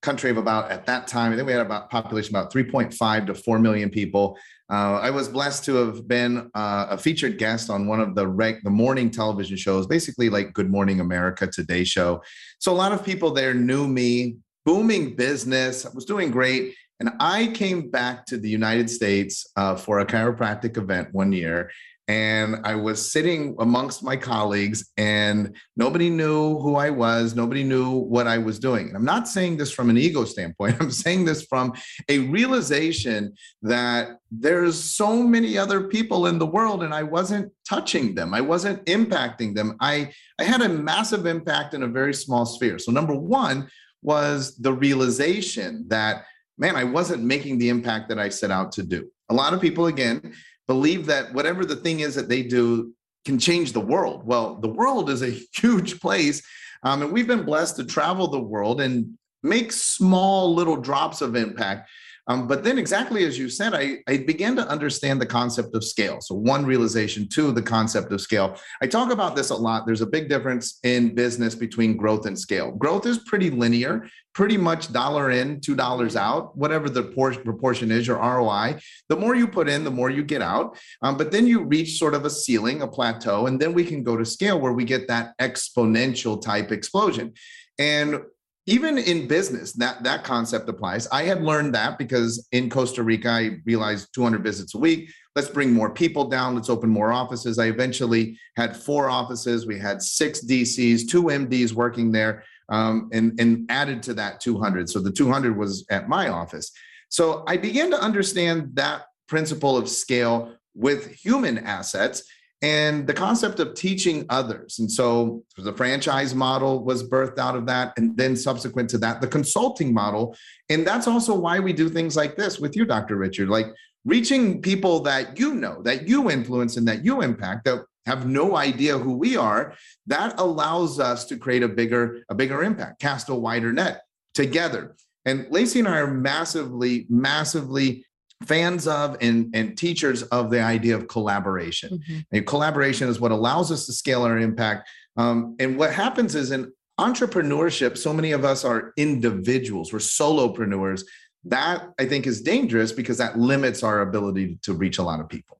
country 0.02 0.30
of 0.30 0.38
about 0.38 0.72
at 0.72 0.86
that 0.86 1.08
time 1.08 1.32
i 1.32 1.36
think 1.36 1.46
we 1.46 1.54
had 1.54 1.62
about 1.62 1.90
population 1.90 2.36
about 2.36 2.52
3.5 2.54 3.28
to 3.28 3.36
4 3.36 3.60
million 3.60 3.90
people 3.90 4.38
uh, 4.70 5.00
i 5.02 5.10
was 5.10 5.28
blessed 5.28 5.64
to 5.66 5.76
have 5.76 6.08
been 6.08 6.50
uh, 6.56 6.88
a 6.90 6.98
featured 6.98 7.38
guest 7.38 7.70
on 7.70 7.88
one 7.88 8.00
of 8.00 8.16
the 8.16 8.28
reg- 8.28 8.64
the 8.64 8.70
morning 8.70 9.10
television 9.10 9.58
shows 9.58 9.88
basically 9.88 10.30
like 10.30 10.54
good 10.54 10.70
morning 10.70 11.00
america 11.00 11.48
today 11.48 11.84
show 11.84 12.22
so 12.60 12.72
a 12.72 12.74
lot 12.74 12.92
of 12.92 13.04
people 13.04 13.32
there 13.32 13.54
knew 13.54 13.88
me 13.88 14.38
booming 14.66 15.16
business. 15.16 15.86
I 15.86 15.90
was 15.94 16.06
doing 16.06 16.32
great. 16.32 16.76
And 17.00 17.12
I 17.20 17.48
came 17.48 17.90
back 17.90 18.26
to 18.28 18.38
the 18.38 18.50
United 18.50 18.90
States 18.90 19.48
uh, 19.56 19.76
for 19.76 20.00
a 20.00 20.06
chiropractic 20.06 20.78
event 20.78 21.10
one 21.14 21.32
year. 21.32 21.72
And 22.12 22.58
I 22.66 22.76
was 22.76 23.10
sitting 23.10 23.56
amongst 23.60 24.04
my 24.04 24.18
colleagues, 24.18 24.92
and 24.98 25.56
nobody 25.78 26.10
knew 26.10 26.60
who 26.60 26.76
I 26.76 26.90
was. 26.90 27.36
Nobody 27.36 27.64
knew 27.64 27.90
what 28.00 28.28
I 28.28 28.38
was 28.38 28.60
doing. 28.60 28.90
And 28.90 28.98
I'm 28.98 29.06
not 29.06 29.30
saying 29.30 29.56
this 29.56 29.72
from 29.72 29.90
an 29.90 29.98
ego 29.98 30.26
standpoint. 30.26 30.76
I'm 30.82 30.92
saying 30.92 31.24
this 31.24 31.46
from 31.46 31.72
a 32.10 32.20
realization 32.20 33.34
that 33.62 34.18
there's 34.30 34.78
so 34.78 35.24
many 35.24 35.58
other 35.58 35.88
people 35.88 36.28
in 36.28 36.38
the 36.38 36.46
world, 36.46 36.84
and 36.84 36.94
I 36.94 37.04
wasn't 37.04 37.50
touching 37.66 38.14
them. 38.14 38.34
I 38.34 38.42
wasn't 38.42 38.86
impacting 38.88 39.56
them. 39.56 39.78
I, 39.80 40.12
I 40.38 40.44
had 40.44 40.62
a 40.62 40.68
massive 40.68 41.26
impact 41.26 41.74
in 41.76 41.84
a 41.84 41.88
very 41.88 42.14
small 42.14 42.46
sphere. 42.46 42.78
So, 42.78 42.92
number 42.92 43.16
one, 43.16 43.70
was 44.02 44.58
the 44.58 44.74
realization 44.74 45.86
that, 45.88 46.26
man, 46.58 46.76
I 46.76 46.84
wasn't 46.84 47.24
making 47.24 47.60
the 47.60 47.70
impact 47.70 48.10
that 48.10 48.20
I 48.20 48.28
set 48.28 48.52
out 48.52 48.74
to 48.74 48.84
do. 48.84 49.10
A 49.30 49.34
lot 49.34 49.54
of 49.54 49.62
people, 49.62 49.86
again, 49.86 50.34
believe 50.68 51.06
that 51.08 51.34
whatever 51.34 51.66
the 51.66 51.76
thing 51.76 52.02
is 52.02 52.16
that 52.16 52.30
they 52.30 52.44
do 52.44 52.94
can 53.26 53.38
change 53.38 53.74
the 53.74 53.80
world. 53.80 54.26
Well, 54.26 54.56
the 54.56 54.70
world 54.70 55.10
is 55.10 55.22
a 55.22 55.40
huge 55.54 56.00
place. 56.00 56.42
Um, 56.84 57.04
and 57.04 57.12
we've 57.12 57.28
been 57.28 57.46
blessed 57.46 57.76
to 57.78 57.86
travel 57.86 58.28
the 58.28 58.40
world 58.40 58.82
and 58.82 59.18
make 59.44 59.72
small 59.72 60.54
little 60.54 60.78
drops 60.78 61.22
of 61.22 61.36
impact 61.36 61.90
um, 62.28 62.48
but 62.48 62.64
then, 62.64 62.78
exactly 62.78 63.26
as 63.26 63.38
you 63.38 63.50
said, 63.50 63.74
I, 63.74 63.98
I 64.08 64.18
began 64.18 64.56
to 64.56 64.68
understand 64.68 65.20
the 65.20 65.26
concept 65.26 65.76
of 65.76 65.84
scale. 65.84 66.22
So, 66.22 66.36
one 66.36 66.66
realization, 66.66 67.28
two, 67.28 67.52
the 67.52 67.62
concept 67.62 68.12
of 68.12 68.22
scale. 68.22 68.58
I 68.82 68.88
talk 68.88 69.12
about 69.12 69.36
this 69.36 69.50
a 69.50 69.56
lot. 69.56 69.86
There's 69.86 70.02
a 70.02 70.06
big 70.06 70.30
difference 70.30 70.80
in 70.84 71.16
business 71.16 71.56
between 71.56 71.98
growth 71.98 72.28
and 72.28 72.38
scale. 72.38 72.72
Growth 72.74 73.08
is 73.08 73.18
pretty 73.20 73.50
linear, 73.50 74.08
pretty 74.34 74.56
much 74.56 74.94
dollar 74.94 75.32
in, 75.32 75.60
$2 75.62 76.16
out, 76.16 76.56
whatever 76.56 76.90
the 76.90 77.04
proportion 77.04 77.92
is, 77.92 78.06
your 78.06 78.18
ROI. 78.18 78.80
The 79.10 79.16
more 79.16 79.36
you 79.36 79.48
put 79.48 79.68
in, 79.68 79.84
the 79.84 79.92
more 79.92 80.10
you 80.10 80.24
get 80.24 80.42
out. 80.42 80.78
Um, 81.02 81.18
but 81.18 81.32
then 81.32 81.48
you 81.48 81.64
reach 81.64 81.98
sort 81.98 82.14
of 82.14 82.24
a 82.26 82.30
ceiling, 82.30 82.84
a 82.84 82.88
plateau, 82.88 83.48
and 83.48 83.60
then 83.60 83.74
we 83.74 83.84
can 83.84 84.04
go 84.04 84.16
to 84.16 84.26
scale 84.26 84.60
where 84.60 84.74
we 84.74 84.86
get 84.86 85.08
that 85.08 85.34
exponential 85.40 86.42
type 86.42 86.72
explosion. 86.72 87.34
And 87.80 88.22
even 88.68 88.98
in 88.98 89.28
business 89.28 89.74
that 89.74 90.04
that 90.04 90.24
concept 90.24 90.70
applies. 90.70 91.08
I 91.08 91.24
had 91.24 91.42
learned 91.42 91.74
that 91.76 91.98
because 91.98 92.48
in 92.52 92.70
costa 92.70 93.04
rica 93.04 93.30
i 93.30 93.58
realized 93.66 94.10
200 94.14 94.44
visits 94.44 94.76
a 94.76 94.78
week. 94.78 95.12
Let's 95.36 95.50
bring 95.50 95.72
more 95.72 95.90
people 95.90 96.26
down. 96.26 96.56
Let's 96.56 96.70
open 96.70 96.90
more 96.90 97.12
offices. 97.14 97.58
I 97.58 97.68
eventually 97.68 98.38
had 98.58 98.76
four 98.76 99.10
offices. 99.10 99.66
We 99.66 99.80
had 99.80 100.02
six 100.02 100.46
dcs 100.46 101.10
two 101.10 101.24
mds 101.24 101.74
working 101.74 102.12
there 102.12 102.44
um, 102.70 103.10
and, 103.12 103.40
and 103.40 103.70
added 103.70 104.04
to 104.04 104.14
that 104.16 104.40
200 104.40 104.90
so 104.90 105.00
the 105.00 105.12
200 105.12 105.58
was 105.58 105.86
at 105.90 106.08
my 106.08 106.30
office. 106.30 106.72
So 107.10 107.44
i 107.48 107.58
began 107.58 107.90
to 107.92 108.02
understand 108.02 108.72
that 108.74 109.04
principle 109.28 109.78
of 109.78 109.90
scale 109.90 110.56
with 110.76 111.12
human 111.12 111.58
assets 111.58 112.24
and 112.62 113.08
the 113.08 113.14
concept 113.14 113.60
of 113.60 113.74
teaching 113.74 114.26
others. 114.30 114.78
And 114.78 114.92
so 114.92 115.44
the 115.58 115.74
franchise 115.74 116.36
model 116.36 116.84
was 116.84 117.08
birthed 117.08 117.40
out 117.40 117.56
of 117.56 117.66
that. 117.66 117.94
And 117.98 118.16
then 118.16 118.36
subsequent 118.36 118.90
to 118.92 119.00
that, 119.00 119.20
the 119.20 119.28
consulting 119.28 119.94
model. 119.94 120.36
And 120.70 120.86
that's 120.86 121.08
also 121.08 121.36
why 121.36 121.60
we 121.60 121.74
do 121.74 121.90
things 121.90 122.16
like 122.16 122.36
this 122.36 122.60
with 122.60 122.76
you, 122.76 122.86
Dr. 122.86 123.16
Richard, 123.16 123.50
like 123.50 123.68
reaching 124.06 124.62
people 124.62 125.00
that 125.02 125.40
you 125.40 125.56
know, 125.56 125.82
that 125.84 126.08
you 126.08 126.30
influence 126.30 126.78
and 126.78 126.88
that 126.88 127.04
you 127.04 127.22
impact, 127.22 127.66
that 127.66 127.84
have 128.06 128.28
no 128.28 128.56
idea 128.56 128.98
who 128.98 129.14
we 129.14 129.38
are. 129.38 129.74
That 130.06 130.40
allows 130.40 131.00
us 131.00 131.26
to 131.26 131.38
create 131.38 131.64
a 131.64 131.68
bigger, 131.68 132.24
a 132.30 132.36
bigger 132.36 132.64
impact, 132.64 133.00
cast 133.00 133.30
a 133.30 133.36
wider 133.36 133.74
net 133.74 134.02
together. 134.36 134.96
And 135.26 135.48
Lacey 135.50 135.80
and 135.80 135.88
I 135.88 136.00
are 136.00 136.12
massively, 136.12 137.06
massively 137.10 138.06
fans 138.46 138.88
of 138.88 139.18
and, 139.22 139.54
and 139.56 139.78
teachers 139.78 140.24
of 140.24 140.50
the 140.50 140.62
idea 140.62 140.96
of 140.96 141.08
collaboration. 141.08 142.00
Mm-hmm. 142.00 142.20
And 142.32 142.48
collaboration 142.48 143.10
is 143.10 143.20
what 143.20 143.32
allows 143.32 143.72
us 143.72 143.86
to 143.86 143.94
scale 143.94 144.24
our 144.24 144.38
impact. 144.38 144.90
Um, 145.18 145.56
and 145.60 145.78
what 145.78 145.94
happens 145.94 146.36
is 146.36 146.52
in 146.52 146.72
entrepreneurship, 147.00 147.98
so 147.98 148.14
many 148.14 148.32
of 148.32 148.46
us 148.46 148.64
are 148.64 148.94
individuals, 148.98 149.92
we're 149.92 150.00
solopreneurs. 150.00 151.04
That 151.46 151.90
I 152.00 152.06
think 152.06 152.28
is 152.28 152.42
dangerous 152.42 152.92
because 152.92 153.18
that 153.18 153.40
limits 153.40 153.82
our 153.82 154.02
ability 154.02 154.60
to 154.62 154.74
reach 154.74 155.00
a 155.00 155.04
lot 155.04 155.20
of 155.20 155.28
people. 155.28 155.60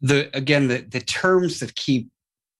The 0.00 0.30
again, 0.32 0.68
the, 0.68 0.78
the 0.78 1.00
terms 1.00 1.58
that 1.58 1.74
keep 1.74 2.08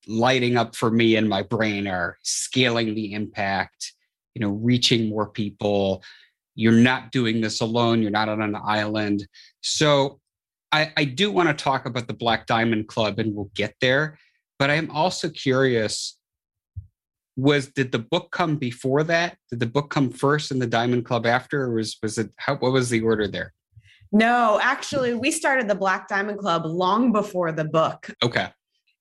lighting 0.08 0.56
up 0.56 0.74
for 0.74 0.90
me 0.90 1.14
in 1.14 1.28
my 1.28 1.42
brain 1.42 1.86
are 1.86 2.18
scaling 2.22 2.96
the 2.96 3.12
impact, 3.12 3.92
you 4.34 4.40
know, 4.40 4.50
reaching 4.50 5.08
more 5.08 5.28
people, 5.28 6.02
you're 6.58 6.72
not 6.72 7.12
doing 7.12 7.40
this 7.40 7.60
alone. 7.60 8.02
You're 8.02 8.10
not 8.10 8.28
on 8.28 8.42
an 8.42 8.56
island. 8.56 9.28
So 9.62 10.20
I, 10.72 10.92
I 10.96 11.04
do 11.04 11.30
want 11.30 11.48
to 11.48 11.54
talk 11.54 11.86
about 11.86 12.06
the 12.06 12.14
Black 12.14 12.46
Diamond 12.46 12.88
Club 12.88 13.18
and 13.18 13.34
we'll 13.34 13.50
get 13.54 13.74
there. 13.80 14.18
But 14.58 14.70
I'm 14.70 14.90
also 14.90 15.28
curious 15.28 16.18
was 17.38 17.68
did 17.68 17.92
the 17.92 18.00
book 18.00 18.32
come 18.32 18.56
before 18.56 19.04
that? 19.04 19.36
Did 19.48 19.60
the 19.60 19.66
book 19.66 19.90
come 19.90 20.10
first 20.10 20.50
and 20.50 20.60
the 20.60 20.66
Diamond 20.66 21.04
Club 21.04 21.24
after, 21.24 21.62
or 21.62 21.74
was 21.74 21.96
was 22.02 22.18
it 22.18 22.30
how 22.36 22.56
what 22.56 22.72
was 22.72 22.90
the 22.90 23.00
order 23.00 23.28
there? 23.28 23.54
No, 24.10 24.58
actually, 24.60 25.14
we 25.14 25.30
started 25.30 25.68
the 25.68 25.74
Black 25.74 26.08
Diamond 26.08 26.38
Club 26.38 26.66
long 26.66 27.12
before 27.12 27.52
the 27.52 27.64
book. 27.64 28.10
Okay. 28.22 28.48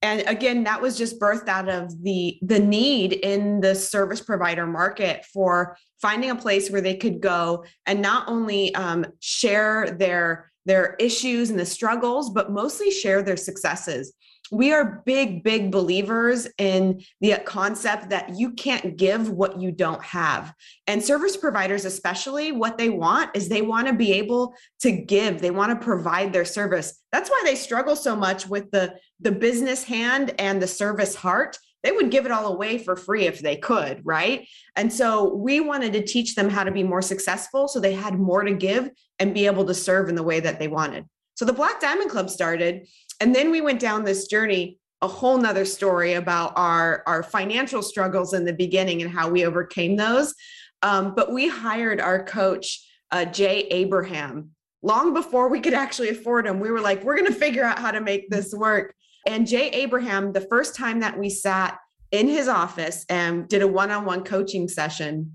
And 0.01 0.23
again, 0.27 0.63
that 0.65 0.81
was 0.81 0.97
just 0.97 1.19
birthed 1.19 1.47
out 1.47 1.69
of 1.69 2.03
the 2.03 2.37
the 2.43 2.59
need 2.59 3.13
in 3.13 3.61
the 3.61 3.73
service 3.73 4.21
provider 4.21 4.67
market 4.67 5.25
for 5.33 5.77
finding 6.01 6.29
a 6.29 6.35
place 6.35 6.69
where 6.69 6.81
they 6.81 6.95
could 6.95 7.19
go 7.19 7.65
and 7.87 8.01
not 8.01 8.29
only 8.29 8.73
um, 8.75 9.05
share 9.19 9.91
their 9.91 10.51
their 10.65 10.95
issues 10.99 11.49
and 11.49 11.59
the 11.59 11.65
struggles, 11.65 12.29
but 12.29 12.51
mostly 12.51 12.91
share 12.91 13.23
their 13.23 13.37
successes 13.37 14.13
we 14.51 14.71
are 14.71 15.01
big, 15.05 15.43
big 15.43 15.71
believers 15.71 16.47
in 16.57 17.03
the 17.21 17.37
concept 17.45 18.09
that 18.09 18.37
you 18.37 18.51
can't 18.51 18.97
give 18.97 19.29
what 19.29 19.59
you 19.59 19.71
don't 19.71 20.03
have. 20.03 20.53
And 20.85 21.03
service 21.03 21.35
providers, 21.35 21.85
especially, 21.85 22.51
what 22.51 22.77
they 22.77 22.89
want 22.89 23.35
is 23.35 23.49
they 23.49 23.61
want 23.61 23.87
to 23.87 23.93
be 23.93 24.13
able 24.13 24.55
to 24.81 24.91
give, 24.91 25.41
they 25.41 25.51
want 25.51 25.77
to 25.77 25.85
provide 25.85 26.31
their 26.31 26.45
service. 26.45 27.01
That's 27.11 27.29
why 27.29 27.41
they 27.45 27.55
struggle 27.55 27.95
so 27.95 28.15
much 28.15 28.47
with 28.47 28.71
the, 28.71 28.95
the 29.19 29.31
business 29.31 29.83
hand 29.83 30.33
and 30.39 30.61
the 30.61 30.67
service 30.67 31.15
heart. 31.15 31.57
They 31.83 31.91
would 31.91 32.11
give 32.11 32.25
it 32.25 32.31
all 32.31 32.53
away 32.53 32.79
for 32.79 32.95
free 32.95 33.25
if 33.25 33.39
they 33.39 33.55
could, 33.55 34.01
right? 34.03 34.47
And 34.75 34.91
so 34.91 35.33
we 35.35 35.59
wanted 35.59 35.93
to 35.93 36.03
teach 36.03 36.35
them 36.35 36.49
how 36.49 36.63
to 36.63 36.71
be 36.71 36.83
more 36.83 37.01
successful 37.01 37.67
so 37.67 37.79
they 37.79 37.93
had 37.93 38.19
more 38.19 38.43
to 38.43 38.53
give 38.53 38.89
and 39.19 39.33
be 39.33 39.45
able 39.45 39.65
to 39.65 39.73
serve 39.73 40.09
in 40.09 40.15
the 40.15 40.23
way 40.23 40.39
that 40.39 40.59
they 40.59 40.67
wanted. 40.67 41.05
So 41.35 41.45
the 41.45 41.53
Black 41.53 41.79
Diamond 41.79 42.09
Club 42.09 42.31
started 42.31 42.87
and 43.19 43.33
then 43.35 43.51
we 43.51 43.61
went 43.61 43.79
down 43.79 44.03
this 44.03 44.27
journey, 44.27 44.79
a 45.01 45.07
whole 45.07 45.37
nother 45.37 45.65
story 45.65 46.13
about 46.13 46.53
our, 46.55 47.03
our 47.05 47.23
financial 47.23 47.81
struggles 47.81 48.33
in 48.33 48.45
the 48.45 48.53
beginning 48.53 49.01
and 49.01 49.11
how 49.11 49.29
we 49.29 49.45
overcame 49.45 49.95
those. 49.95 50.33
Um, 50.81 51.13
but 51.15 51.31
we 51.31 51.47
hired 51.47 51.99
our 51.99 52.23
coach, 52.23 52.85
uh, 53.11 53.25
Jay 53.25 53.67
Abraham, 53.71 54.51
long 54.81 55.13
before 55.13 55.49
we 55.49 55.59
could 55.59 55.73
actually 55.73 56.09
afford 56.09 56.45
him. 56.45 56.59
We 56.59 56.71
were 56.71 56.81
like, 56.81 57.03
we're 57.03 57.17
going 57.17 57.31
to 57.31 57.39
figure 57.39 57.63
out 57.63 57.79
how 57.79 57.91
to 57.91 58.01
make 58.01 58.29
this 58.29 58.53
work. 58.53 58.93
And 59.25 59.47
Jay 59.47 59.69
Abraham, 59.69 60.31
the 60.31 60.41
first 60.41 60.75
time 60.75 60.99
that 61.01 61.17
we 61.17 61.29
sat 61.29 61.77
in 62.11 62.27
his 62.27 62.47
office 62.47 63.05
and 63.09 63.47
did 63.47 63.61
a 63.61 63.67
one 63.67 63.91
on 63.91 64.05
one 64.05 64.23
coaching 64.23 64.67
session, 64.67 65.33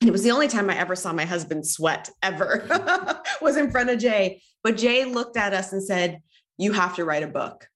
and 0.00 0.08
it 0.08 0.12
was 0.12 0.22
the 0.22 0.30
only 0.30 0.48
time 0.48 0.70
I 0.70 0.76
ever 0.76 0.94
saw 0.94 1.12
my 1.12 1.24
husband 1.24 1.66
sweat 1.66 2.10
ever 2.22 2.66
was 3.40 3.56
in 3.56 3.70
front 3.70 3.90
of 3.90 3.98
Jay. 3.98 4.42
But 4.62 4.76
Jay 4.76 5.04
looked 5.04 5.36
at 5.36 5.54
us 5.54 5.72
and 5.72 5.82
said, 5.82 6.20
you 6.58 6.72
have 6.72 6.96
to 6.96 7.04
write 7.04 7.22
a 7.22 7.28
book. 7.28 7.68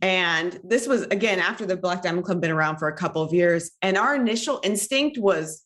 And 0.00 0.58
this 0.64 0.88
was 0.88 1.02
again 1.02 1.38
after 1.38 1.64
the 1.64 1.76
Black 1.76 2.02
Diamond 2.02 2.24
Club 2.24 2.40
been 2.40 2.50
around 2.50 2.78
for 2.78 2.88
a 2.88 2.96
couple 2.96 3.22
of 3.22 3.32
years. 3.32 3.70
And 3.82 3.96
our 3.96 4.14
initial 4.14 4.60
instinct 4.64 5.16
was, 5.16 5.64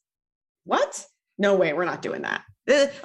what? 0.65 1.07
No 1.39 1.55
way, 1.55 1.73
we're 1.73 1.85
not 1.85 2.03
doing 2.03 2.23
that. 2.23 2.43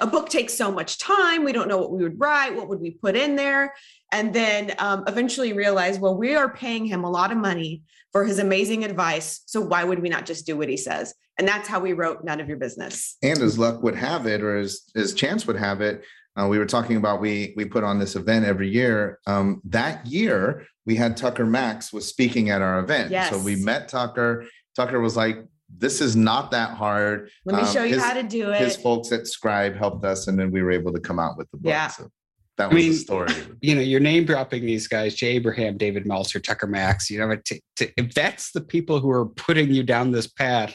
A 0.00 0.06
book 0.06 0.28
takes 0.28 0.54
so 0.54 0.72
much 0.72 0.98
time. 0.98 1.44
We 1.44 1.52
don't 1.52 1.68
know 1.68 1.78
what 1.78 1.92
we 1.92 2.02
would 2.02 2.18
write. 2.18 2.56
What 2.56 2.68
would 2.68 2.80
we 2.80 2.90
put 2.90 3.14
in 3.14 3.36
there? 3.36 3.74
And 4.10 4.34
then 4.34 4.74
um, 4.78 5.04
eventually 5.06 5.52
realized, 5.52 6.00
well, 6.00 6.16
we 6.16 6.34
are 6.34 6.52
paying 6.52 6.84
him 6.84 7.04
a 7.04 7.10
lot 7.10 7.30
of 7.30 7.38
money 7.38 7.82
for 8.10 8.24
his 8.24 8.40
amazing 8.40 8.84
advice. 8.84 9.42
So 9.46 9.60
why 9.60 9.84
would 9.84 10.00
we 10.00 10.08
not 10.08 10.26
just 10.26 10.46
do 10.46 10.56
what 10.56 10.68
he 10.68 10.76
says? 10.76 11.14
And 11.38 11.46
that's 11.46 11.68
how 11.68 11.78
we 11.80 11.92
wrote 11.92 12.24
None 12.24 12.40
of 12.40 12.48
Your 12.48 12.58
Business. 12.58 13.16
And 13.22 13.38
as 13.38 13.58
luck 13.58 13.82
would 13.82 13.94
have 13.94 14.26
it, 14.26 14.42
or 14.42 14.56
as, 14.56 14.82
as 14.96 15.14
chance 15.14 15.46
would 15.46 15.56
have 15.56 15.80
it, 15.80 16.02
uh, 16.40 16.46
we 16.48 16.58
were 16.58 16.66
talking 16.66 16.96
about 16.96 17.20
we 17.20 17.52
we 17.56 17.64
put 17.64 17.84
on 17.84 17.98
this 17.98 18.16
event 18.16 18.44
every 18.44 18.68
year. 18.68 19.18
Um, 19.26 19.60
that 19.64 20.06
year, 20.06 20.66
we 20.86 20.96
had 20.96 21.16
Tucker 21.16 21.44
Max 21.44 21.92
was 21.92 22.06
speaking 22.06 22.50
at 22.50 22.62
our 22.62 22.78
event. 22.78 23.10
Yes. 23.10 23.30
So 23.30 23.38
we 23.38 23.56
met 23.56 23.88
Tucker. 23.88 24.46
Tucker 24.74 25.00
was 25.00 25.16
like, 25.16 25.44
"This 25.76 26.00
is 26.00 26.16
not 26.16 26.50
that 26.52 26.70
hard. 26.70 27.30
Let 27.44 27.56
me 27.56 27.62
um, 27.62 27.72
show 27.72 27.84
you 27.84 27.94
his, 27.94 28.02
how 28.02 28.14
to 28.14 28.22
do 28.22 28.50
it." 28.50 28.58
His 28.58 28.76
folks 28.76 29.12
at 29.12 29.26
Scribe 29.26 29.76
helped 29.76 30.04
us, 30.04 30.26
and 30.26 30.38
then 30.38 30.50
we 30.50 30.62
were 30.62 30.70
able 30.70 30.92
to 30.92 31.00
come 31.00 31.18
out 31.18 31.36
with 31.36 31.50
the 31.50 31.58
book. 31.58 31.70
Yeah. 31.70 31.88
So 31.88 32.08
that 32.56 32.72
was 32.72 32.76
I 32.76 32.80
mean, 32.80 32.92
the 32.92 32.98
story. 32.98 33.34
You 33.60 33.74
know, 33.74 33.82
you're 33.82 34.00
name 34.00 34.24
dropping 34.24 34.64
these 34.64 34.88
guys: 34.88 35.14
Jay 35.14 35.32
Abraham, 35.32 35.76
David 35.76 36.06
Meltzer, 36.06 36.40
Tucker 36.40 36.66
Max. 36.66 37.10
You 37.10 37.18
know, 37.18 37.36
to, 37.36 37.60
to, 37.76 37.90
if 37.98 38.14
that's 38.14 38.52
the 38.52 38.62
people 38.62 39.00
who 39.00 39.10
are 39.10 39.26
putting 39.26 39.70
you 39.70 39.82
down 39.82 40.12
this 40.12 40.28
path, 40.28 40.74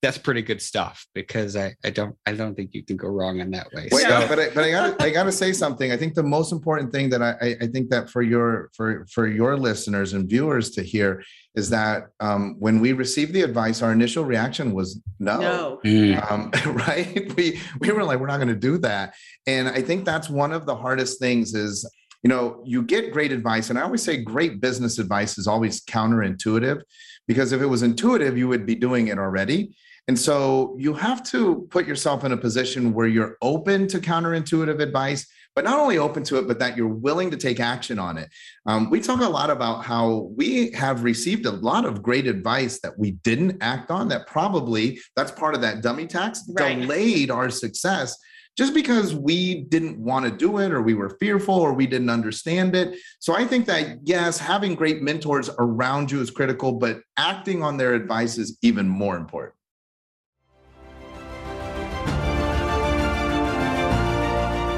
that's 0.00 0.18
pretty 0.18 0.42
good 0.42 0.62
stuff 0.62 1.04
because 1.12 1.56
I, 1.56 1.74
I 1.84 1.90
don't 1.90 2.14
I 2.24 2.32
don't 2.32 2.54
think 2.54 2.70
you 2.72 2.84
can 2.84 2.96
go 2.96 3.08
wrong 3.08 3.40
in 3.40 3.50
that 3.50 3.66
way. 3.72 3.88
Wait, 3.90 4.02
so. 4.02 4.28
but 4.28 4.38
I, 4.38 4.50
but 4.50 4.64
I 4.64 4.70
got 4.70 5.02
I 5.02 5.10
got 5.10 5.24
to 5.24 5.32
say 5.32 5.52
something. 5.52 5.90
I 5.90 5.96
think 5.96 6.14
the 6.14 6.22
most 6.22 6.52
important 6.52 6.92
thing 6.92 7.10
that 7.10 7.20
I 7.20 7.56
I 7.60 7.66
think 7.66 7.90
that 7.90 8.08
for 8.08 8.22
your 8.22 8.70
for 8.74 9.06
for 9.10 9.26
your 9.26 9.56
listeners 9.56 10.12
and 10.12 10.28
viewers 10.28 10.70
to 10.72 10.82
hear 10.82 11.24
is 11.56 11.68
that 11.70 12.04
um, 12.20 12.54
when 12.60 12.78
we 12.80 12.92
received 12.92 13.32
the 13.32 13.42
advice, 13.42 13.82
our 13.82 13.90
initial 13.90 14.24
reaction 14.24 14.72
was 14.72 15.00
no, 15.18 15.40
no. 15.40 15.80
Mm. 15.84 16.30
Um, 16.30 16.52
right? 16.74 17.34
We 17.36 17.60
we 17.80 17.90
were 17.90 18.04
like 18.04 18.20
we're 18.20 18.28
not 18.28 18.36
going 18.36 18.48
to 18.48 18.54
do 18.54 18.78
that, 18.78 19.14
and 19.48 19.66
I 19.66 19.82
think 19.82 20.04
that's 20.04 20.30
one 20.30 20.52
of 20.52 20.64
the 20.64 20.76
hardest 20.76 21.18
things 21.18 21.54
is 21.54 21.88
you 22.22 22.28
know 22.28 22.62
you 22.64 22.84
get 22.84 23.12
great 23.12 23.32
advice, 23.32 23.68
and 23.68 23.78
I 23.78 23.82
always 23.82 24.04
say 24.04 24.22
great 24.22 24.60
business 24.60 25.00
advice 25.00 25.38
is 25.38 25.48
always 25.48 25.84
counterintuitive 25.84 26.82
because 27.26 27.50
if 27.50 27.60
it 27.60 27.66
was 27.66 27.82
intuitive, 27.82 28.38
you 28.38 28.46
would 28.46 28.64
be 28.64 28.76
doing 28.76 29.08
it 29.08 29.18
already. 29.18 29.74
And 30.08 30.18
so 30.18 30.74
you 30.78 30.94
have 30.94 31.22
to 31.30 31.68
put 31.70 31.86
yourself 31.86 32.24
in 32.24 32.32
a 32.32 32.36
position 32.36 32.94
where 32.94 33.06
you're 33.06 33.36
open 33.42 33.86
to 33.88 34.00
counterintuitive 34.00 34.80
advice, 34.80 35.26
but 35.54 35.64
not 35.64 35.78
only 35.78 35.98
open 35.98 36.22
to 36.24 36.38
it, 36.38 36.48
but 36.48 36.58
that 36.60 36.78
you're 36.78 36.88
willing 36.88 37.30
to 37.30 37.36
take 37.36 37.60
action 37.60 37.98
on 37.98 38.16
it. 38.16 38.30
Um, 38.64 38.88
we 38.88 39.00
talk 39.00 39.20
a 39.20 39.28
lot 39.28 39.50
about 39.50 39.84
how 39.84 40.30
we 40.34 40.70
have 40.72 41.04
received 41.04 41.44
a 41.44 41.52
lot 41.52 41.84
of 41.84 42.02
great 42.02 42.26
advice 42.26 42.80
that 42.80 42.98
we 42.98 43.12
didn't 43.12 43.58
act 43.60 43.90
on, 43.90 44.08
that 44.08 44.26
probably 44.26 44.98
that's 45.14 45.30
part 45.30 45.54
of 45.54 45.60
that 45.60 45.82
dummy 45.82 46.06
tax, 46.06 46.42
right. 46.58 46.80
delayed 46.80 47.30
our 47.30 47.50
success 47.50 48.16
just 48.56 48.74
because 48.74 49.14
we 49.14 49.60
didn't 49.68 49.98
want 50.00 50.24
to 50.24 50.32
do 50.32 50.58
it 50.58 50.72
or 50.72 50.82
we 50.82 50.94
were 50.94 51.16
fearful 51.20 51.54
or 51.54 51.72
we 51.74 51.86
didn't 51.86 52.10
understand 52.10 52.74
it. 52.74 52.98
So 53.20 53.32
I 53.32 53.46
think 53.46 53.66
that, 53.66 53.98
yes, 54.02 54.36
having 54.36 54.74
great 54.74 55.00
mentors 55.00 55.48
around 55.60 56.10
you 56.10 56.20
is 56.20 56.32
critical, 56.32 56.72
but 56.72 56.98
acting 57.16 57.62
on 57.62 57.76
their 57.76 57.94
advice 57.94 58.36
is 58.36 58.58
even 58.62 58.88
more 58.88 59.16
important. 59.16 59.54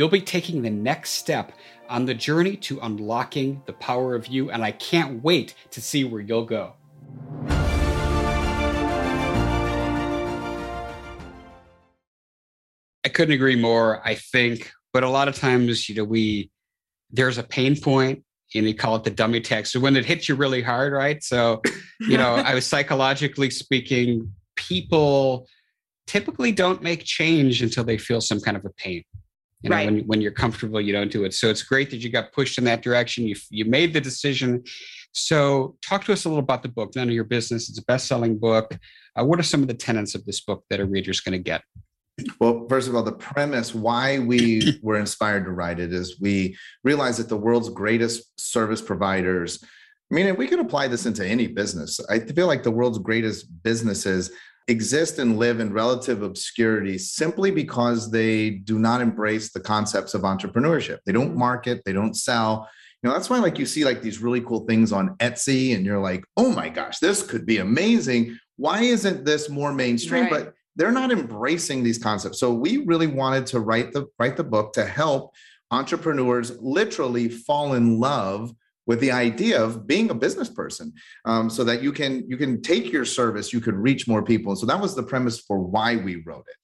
You'll 0.00 0.08
be 0.08 0.22
taking 0.22 0.62
the 0.62 0.70
next 0.70 1.10
step 1.10 1.52
on 1.90 2.06
the 2.06 2.14
journey 2.14 2.56
to 2.56 2.80
unlocking 2.80 3.60
the 3.66 3.74
power 3.74 4.14
of 4.14 4.28
you, 4.28 4.50
and 4.50 4.64
I 4.64 4.72
can't 4.72 5.22
wait 5.22 5.54
to 5.72 5.82
see 5.82 6.04
where 6.04 6.22
you'll 6.22 6.46
go. 6.46 6.72
I 13.04 13.10
couldn't 13.12 13.34
agree 13.34 13.56
more. 13.56 14.00
I 14.02 14.14
think, 14.14 14.72
but 14.94 15.04
a 15.04 15.08
lot 15.10 15.28
of 15.28 15.34
times, 15.34 15.86
you 15.90 15.96
know, 15.96 16.04
we 16.04 16.50
there's 17.10 17.36
a 17.36 17.42
pain 17.42 17.78
point 17.78 18.24
and 18.54 18.66
you 18.66 18.74
call 18.74 18.96
it 18.96 19.04
the 19.04 19.10
dummy 19.10 19.42
tax. 19.42 19.70
So 19.70 19.80
when 19.80 19.96
it 19.96 20.06
hits 20.06 20.30
you 20.30 20.34
really 20.34 20.62
hard, 20.62 20.94
right? 20.94 21.22
So, 21.22 21.60
you 22.00 22.16
know, 22.16 22.36
I 22.46 22.54
was 22.54 22.64
psychologically 22.64 23.50
speaking, 23.50 24.32
people 24.56 25.46
typically 26.06 26.52
don't 26.52 26.82
make 26.82 27.04
change 27.04 27.60
until 27.60 27.84
they 27.84 27.98
feel 27.98 28.22
some 28.22 28.40
kind 28.40 28.56
of 28.56 28.64
a 28.64 28.70
pain. 28.70 29.04
You 29.62 29.70
know, 29.70 29.76
right. 29.76 29.86
when, 29.86 30.00
when 30.06 30.20
you're 30.20 30.32
comfortable, 30.32 30.80
you 30.80 30.92
don't 30.92 31.12
do 31.12 31.24
it. 31.24 31.34
So 31.34 31.50
it's 31.50 31.62
great 31.62 31.90
that 31.90 31.98
you 31.98 32.10
got 32.10 32.32
pushed 32.32 32.56
in 32.56 32.64
that 32.64 32.82
direction. 32.82 33.26
You 33.26 33.36
you 33.50 33.64
made 33.64 33.92
the 33.92 34.00
decision. 34.00 34.64
So 35.12 35.76
talk 35.86 36.04
to 36.04 36.12
us 36.12 36.24
a 36.24 36.28
little 36.28 36.42
about 36.42 36.62
the 36.62 36.68
book. 36.68 36.94
None 36.96 37.08
of 37.08 37.14
your 37.14 37.24
business. 37.24 37.68
It's 37.68 37.78
a 37.78 37.84
best-selling 37.84 38.38
book. 38.38 38.78
Uh, 39.18 39.24
what 39.24 39.38
are 39.38 39.44
some 39.44 39.60
of 39.60 39.68
the 39.68 39.74
tenets 39.74 40.14
of 40.14 40.24
this 40.24 40.40
book 40.40 40.64
that 40.70 40.80
a 40.80 40.86
reader's 40.86 41.20
going 41.20 41.32
to 41.32 41.42
get? 41.42 41.62
Well, 42.38 42.66
first 42.68 42.88
of 42.88 42.94
all, 42.94 43.02
the 43.02 43.12
premise 43.12 43.74
why 43.74 44.18
we 44.18 44.78
were 44.82 44.98
inspired 44.98 45.44
to 45.44 45.50
write 45.50 45.80
it 45.80 45.92
is 45.92 46.20
we 46.20 46.56
realized 46.84 47.18
that 47.18 47.28
the 47.28 47.36
world's 47.36 47.68
greatest 47.68 48.38
service 48.38 48.80
providers. 48.80 49.62
I 50.10 50.14
mean, 50.14 50.36
we 50.36 50.48
can 50.48 50.60
apply 50.60 50.88
this 50.88 51.06
into 51.06 51.26
any 51.26 51.46
business, 51.46 52.00
I 52.08 52.18
feel 52.20 52.46
like 52.46 52.62
the 52.62 52.70
world's 52.70 52.98
greatest 52.98 53.46
businesses 53.62 54.30
exist 54.68 55.18
and 55.18 55.38
live 55.38 55.60
in 55.60 55.72
relative 55.72 56.22
obscurity 56.22 56.98
simply 56.98 57.50
because 57.50 58.10
they 58.10 58.50
do 58.50 58.78
not 58.78 59.00
embrace 59.00 59.52
the 59.52 59.60
concepts 59.60 60.14
of 60.14 60.22
entrepreneurship. 60.22 60.98
They 61.04 61.12
don't 61.12 61.36
market, 61.36 61.82
they 61.84 61.92
don't 61.92 62.14
sell. 62.14 62.68
You 63.02 63.08
know, 63.08 63.14
that's 63.14 63.30
why 63.30 63.38
like 63.38 63.58
you 63.58 63.66
see 63.66 63.84
like 63.84 64.02
these 64.02 64.20
really 64.20 64.40
cool 64.42 64.66
things 64.66 64.92
on 64.92 65.16
Etsy 65.16 65.74
and 65.74 65.86
you're 65.86 66.00
like, 66.00 66.22
"Oh 66.36 66.52
my 66.52 66.68
gosh, 66.68 66.98
this 66.98 67.22
could 67.22 67.46
be 67.46 67.58
amazing. 67.58 68.38
Why 68.56 68.82
isn't 68.82 69.24
this 69.24 69.48
more 69.48 69.72
mainstream?" 69.72 70.24
Right. 70.24 70.30
But 70.30 70.54
they're 70.76 70.92
not 70.92 71.10
embracing 71.10 71.82
these 71.82 71.98
concepts. 71.98 72.38
So 72.38 72.52
we 72.52 72.78
really 72.84 73.06
wanted 73.06 73.46
to 73.46 73.60
write 73.60 73.92
the 73.92 74.06
write 74.18 74.36
the 74.36 74.44
book 74.44 74.72
to 74.74 74.84
help 74.84 75.34
entrepreneurs 75.70 76.58
literally 76.60 77.28
fall 77.28 77.74
in 77.74 77.98
love 77.98 78.52
with 78.90 78.98
the 78.98 79.12
idea 79.12 79.62
of 79.62 79.86
being 79.86 80.10
a 80.10 80.14
business 80.14 80.48
person 80.48 80.92
um, 81.24 81.48
so 81.48 81.62
that 81.62 81.80
you 81.80 81.92
can 81.92 82.28
you 82.28 82.36
can 82.36 82.60
take 82.60 82.90
your 82.90 83.04
service 83.04 83.52
you 83.52 83.60
could 83.60 83.76
reach 83.76 84.08
more 84.08 84.20
people 84.20 84.56
so 84.56 84.66
that 84.66 84.80
was 84.80 84.96
the 84.96 85.02
premise 85.04 85.38
for 85.38 85.60
why 85.60 85.94
we 85.94 86.16
wrote 86.26 86.44
it 86.48 86.56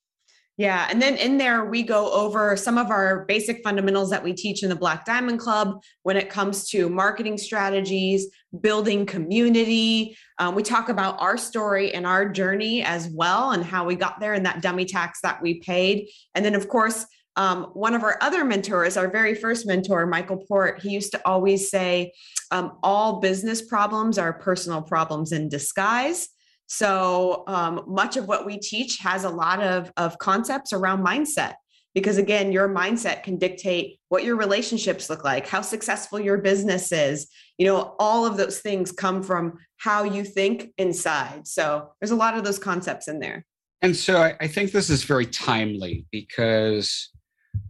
yeah. 0.59 0.87
And 0.89 0.99
then 0.99 1.17
in 1.17 1.37
there, 1.37 1.65
we 1.65 1.83
go 1.83 2.11
over 2.11 2.57
some 2.57 2.79
of 2.79 2.89
our 2.89 3.25
basic 3.25 3.61
fundamentals 3.63 4.09
that 4.09 4.23
we 4.23 4.33
teach 4.33 4.63
in 4.63 4.69
the 4.69 4.75
Black 4.75 5.05
Diamond 5.05 5.39
Club 5.39 5.79
when 6.01 6.17
it 6.17 6.31
comes 6.31 6.67
to 6.69 6.89
marketing 6.89 7.37
strategies, 7.37 8.25
building 8.59 9.05
community. 9.05 10.17
Um, 10.39 10.55
we 10.55 10.63
talk 10.63 10.89
about 10.89 11.21
our 11.21 11.37
story 11.37 11.93
and 11.93 12.07
our 12.07 12.27
journey 12.27 12.83
as 12.83 13.07
well 13.13 13.51
and 13.51 13.63
how 13.63 13.85
we 13.85 13.95
got 13.95 14.19
there 14.19 14.33
and 14.33 14.47
that 14.47 14.63
dummy 14.63 14.85
tax 14.85 15.19
that 15.21 15.43
we 15.43 15.59
paid. 15.59 16.07
And 16.33 16.43
then, 16.43 16.55
of 16.55 16.67
course, 16.67 17.05
um, 17.37 17.65
one 17.73 17.93
of 17.93 18.03
our 18.03 18.17
other 18.19 18.43
mentors, 18.43 18.97
our 18.97 19.07
very 19.07 19.35
first 19.35 19.67
mentor, 19.67 20.05
Michael 20.07 20.43
Port, 20.47 20.81
he 20.81 20.89
used 20.89 21.11
to 21.11 21.21
always 21.25 21.69
say, 21.69 22.11
um, 22.49 22.77
all 22.81 23.19
business 23.19 23.61
problems 23.61 24.17
are 24.17 24.33
personal 24.33 24.81
problems 24.81 25.31
in 25.31 25.47
disguise. 25.47 26.29
So 26.65 27.43
um, 27.47 27.83
much 27.87 28.17
of 28.17 28.27
what 28.27 28.45
we 28.45 28.57
teach 28.57 28.97
has 28.97 29.23
a 29.23 29.29
lot 29.29 29.61
of, 29.61 29.91
of 29.97 30.17
concepts 30.17 30.73
around 30.73 31.05
mindset 31.05 31.53
because 31.93 32.17
again 32.17 32.51
your 32.51 32.69
mindset 32.69 33.23
can 33.23 33.37
dictate 33.37 33.97
what 34.09 34.23
your 34.23 34.35
relationships 34.35 35.09
look 35.09 35.23
like 35.23 35.47
how 35.47 35.61
successful 35.61 36.19
your 36.19 36.37
business 36.37 36.91
is. 36.91 37.27
You 37.57 37.67
know 37.67 37.95
all 37.97 38.25
of 38.25 38.37
those 38.37 38.59
things 38.59 38.91
come 38.91 39.23
from 39.23 39.57
how 39.77 40.03
you 40.03 40.23
think 40.23 40.73
inside. 40.77 41.47
So 41.47 41.89
there's 41.99 42.11
a 42.11 42.15
lot 42.15 42.37
of 42.37 42.43
those 42.43 42.59
concepts 42.59 43.07
in 43.07 43.19
there. 43.19 43.45
And 43.81 43.95
so 43.95 44.21
i, 44.21 44.35
I 44.41 44.47
think 44.47 44.71
this 44.71 44.89
is 44.89 45.05
very 45.05 45.25
timely 45.25 46.05
because 46.11 47.09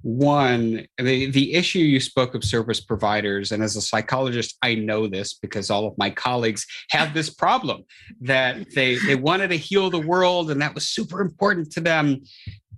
one, 0.08 0.88
the, 0.98 1.30
the 1.32 1.54
issue 1.54 1.80
you 1.80 2.00
spoke 2.00 2.34
of 2.34 2.42
service 2.42 2.80
providers, 2.80 3.52
and 3.52 3.62
as 3.62 3.76
a 3.76 3.82
psychologist, 3.82 4.58
I 4.62 4.76
know 4.76 5.06
this 5.06 5.34
because 5.34 5.70
all 5.70 5.86
of 5.86 5.98
my 5.98 6.10
colleagues 6.10 6.66
have 6.92 7.14
this 7.14 7.30
problem 7.30 7.84
that 8.22 8.74
they, 8.74 8.96
they 9.00 9.16
wanted 9.16 9.50
to 9.50 9.58
heal 9.58 9.90
the 9.90 10.00
world 10.00 10.50
and 10.50 10.62
that 10.62 10.74
was 10.74 10.88
super 10.88 11.20
important 11.20 11.74
to 11.74 11.82
them. 11.82 12.22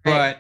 But 0.04 0.40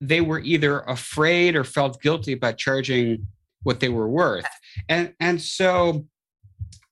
they 0.00 0.22
were 0.22 0.40
either 0.40 0.80
afraid 0.80 1.54
or 1.54 1.64
felt 1.64 2.00
guilty 2.00 2.32
about 2.32 2.56
charging 2.56 3.26
what 3.62 3.80
they 3.80 3.90
were 3.90 4.08
worth. 4.08 4.48
And, 4.88 5.12
and 5.20 5.38
so 5.38 6.06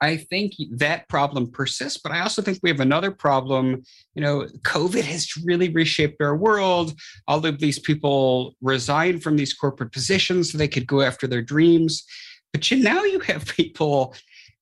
I 0.01 0.17
think 0.17 0.55
that 0.71 1.09
problem 1.09 1.51
persists, 1.51 2.01
but 2.03 2.13
I 2.13 2.21
also 2.21 2.41
think 2.41 2.59
we 2.63 2.71
have 2.71 2.81
another 2.81 3.11
problem. 3.11 3.83
You 4.15 4.23
know, 4.23 4.47
COVID 4.63 5.03
has 5.03 5.37
really 5.45 5.69
reshaped 5.69 6.23
our 6.23 6.37
world. 6.37 6.95
All 7.29 7.45
of 7.45 7.59
these 7.59 7.79
people 7.79 8.57
resign 8.63 9.21
from 9.21 9.37
these 9.37 9.53
corporate 9.53 9.93
positions 9.93 10.53
so 10.53 10.59
they 10.59 10.69
could 10.69 10.87
go 10.87 11.03
after 11.03 11.27
their 11.27 11.43
dreams. 11.43 12.05
But 12.53 12.71
you, 12.71 12.83
now 12.83 13.05
you 13.05 13.21
have 13.21 13.45
people, 13.57 14.15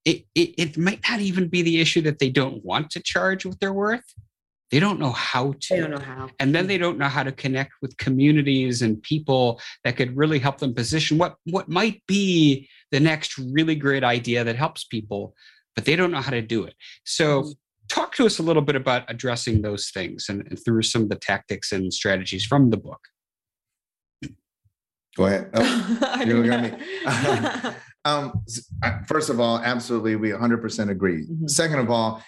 it, 0.04 0.24
it, 0.34 0.54
it 0.58 0.78
might 0.78 1.00
not 1.08 1.20
even 1.20 1.48
be 1.48 1.62
the 1.62 1.80
issue 1.80 2.02
that 2.02 2.18
they 2.18 2.30
don't 2.30 2.64
want 2.64 2.90
to 2.90 3.00
charge 3.00 3.46
what 3.46 3.60
they're 3.60 3.72
worth. 3.72 4.04
They 4.70 4.80
don't 4.80 5.00
know 5.00 5.12
how 5.12 5.54
to. 5.60 5.74
They 5.74 5.80
don't 5.80 5.90
know 5.90 5.98
how. 5.98 6.28
And 6.38 6.54
then 6.54 6.66
they 6.66 6.78
don't 6.78 6.98
know 6.98 7.08
how 7.08 7.22
to 7.22 7.32
connect 7.32 7.72
with 7.80 7.96
communities 7.96 8.82
and 8.82 9.02
people 9.02 9.60
that 9.84 9.96
could 9.96 10.16
really 10.16 10.38
help 10.38 10.58
them 10.58 10.74
position 10.74 11.16
what, 11.16 11.36
what 11.44 11.68
might 11.68 12.02
be 12.06 12.68
the 12.90 13.00
next 13.00 13.38
really 13.38 13.74
great 13.74 14.04
idea 14.04 14.44
that 14.44 14.56
helps 14.56 14.84
people, 14.84 15.34
but 15.74 15.84
they 15.84 15.96
don't 15.96 16.10
know 16.10 16.20
how 16.20 16.30
to 16.30 16.42
do 16.42 16.64
it. 16.64 16.74
So, 17.04 17.42
mm-hmm. 17.42 17.50
talk 17.88 18.14
to 18.16 18.26
us 18.26 18.38
a 18.38 18.42
little 18.42 18.62
bit 18.62 18.76
about 18.76 19.04
addressing 19.08 19.62
those 19.62 19.90
things 19.90 20.26
and, 20.28 20.46
and 20.48 20.62
through 20.62 20.82
some 20.82 21.02
of 21.02 21.08
the 21.08 21.16
tactics 21.16 21.72
and 21.72 21.92
strategies 21.92 22.44
from 22.44 22.70
the 22.70 22.76
book. 22.76 23.00
Go 25.16 25.26
ahead. 25.26 25.50
Oh, 25.54 26.22
you 26.26 26.42
look 26.42 26.52
at 26.52 27.64
me. 27.64 27.74
um, 28.04 28.44
first 29.06 29.30
of 29.30 29.40
all, 29.40 29.58
absolutely, 29.58 30.16
we 30.16 30.30
100% 30.30 30.90
agree. 30.90 31.22
Mm-hmm. 31.24 31.46
Second 31.46 31.80
of 31.80 31.90
all, 31.90 32.22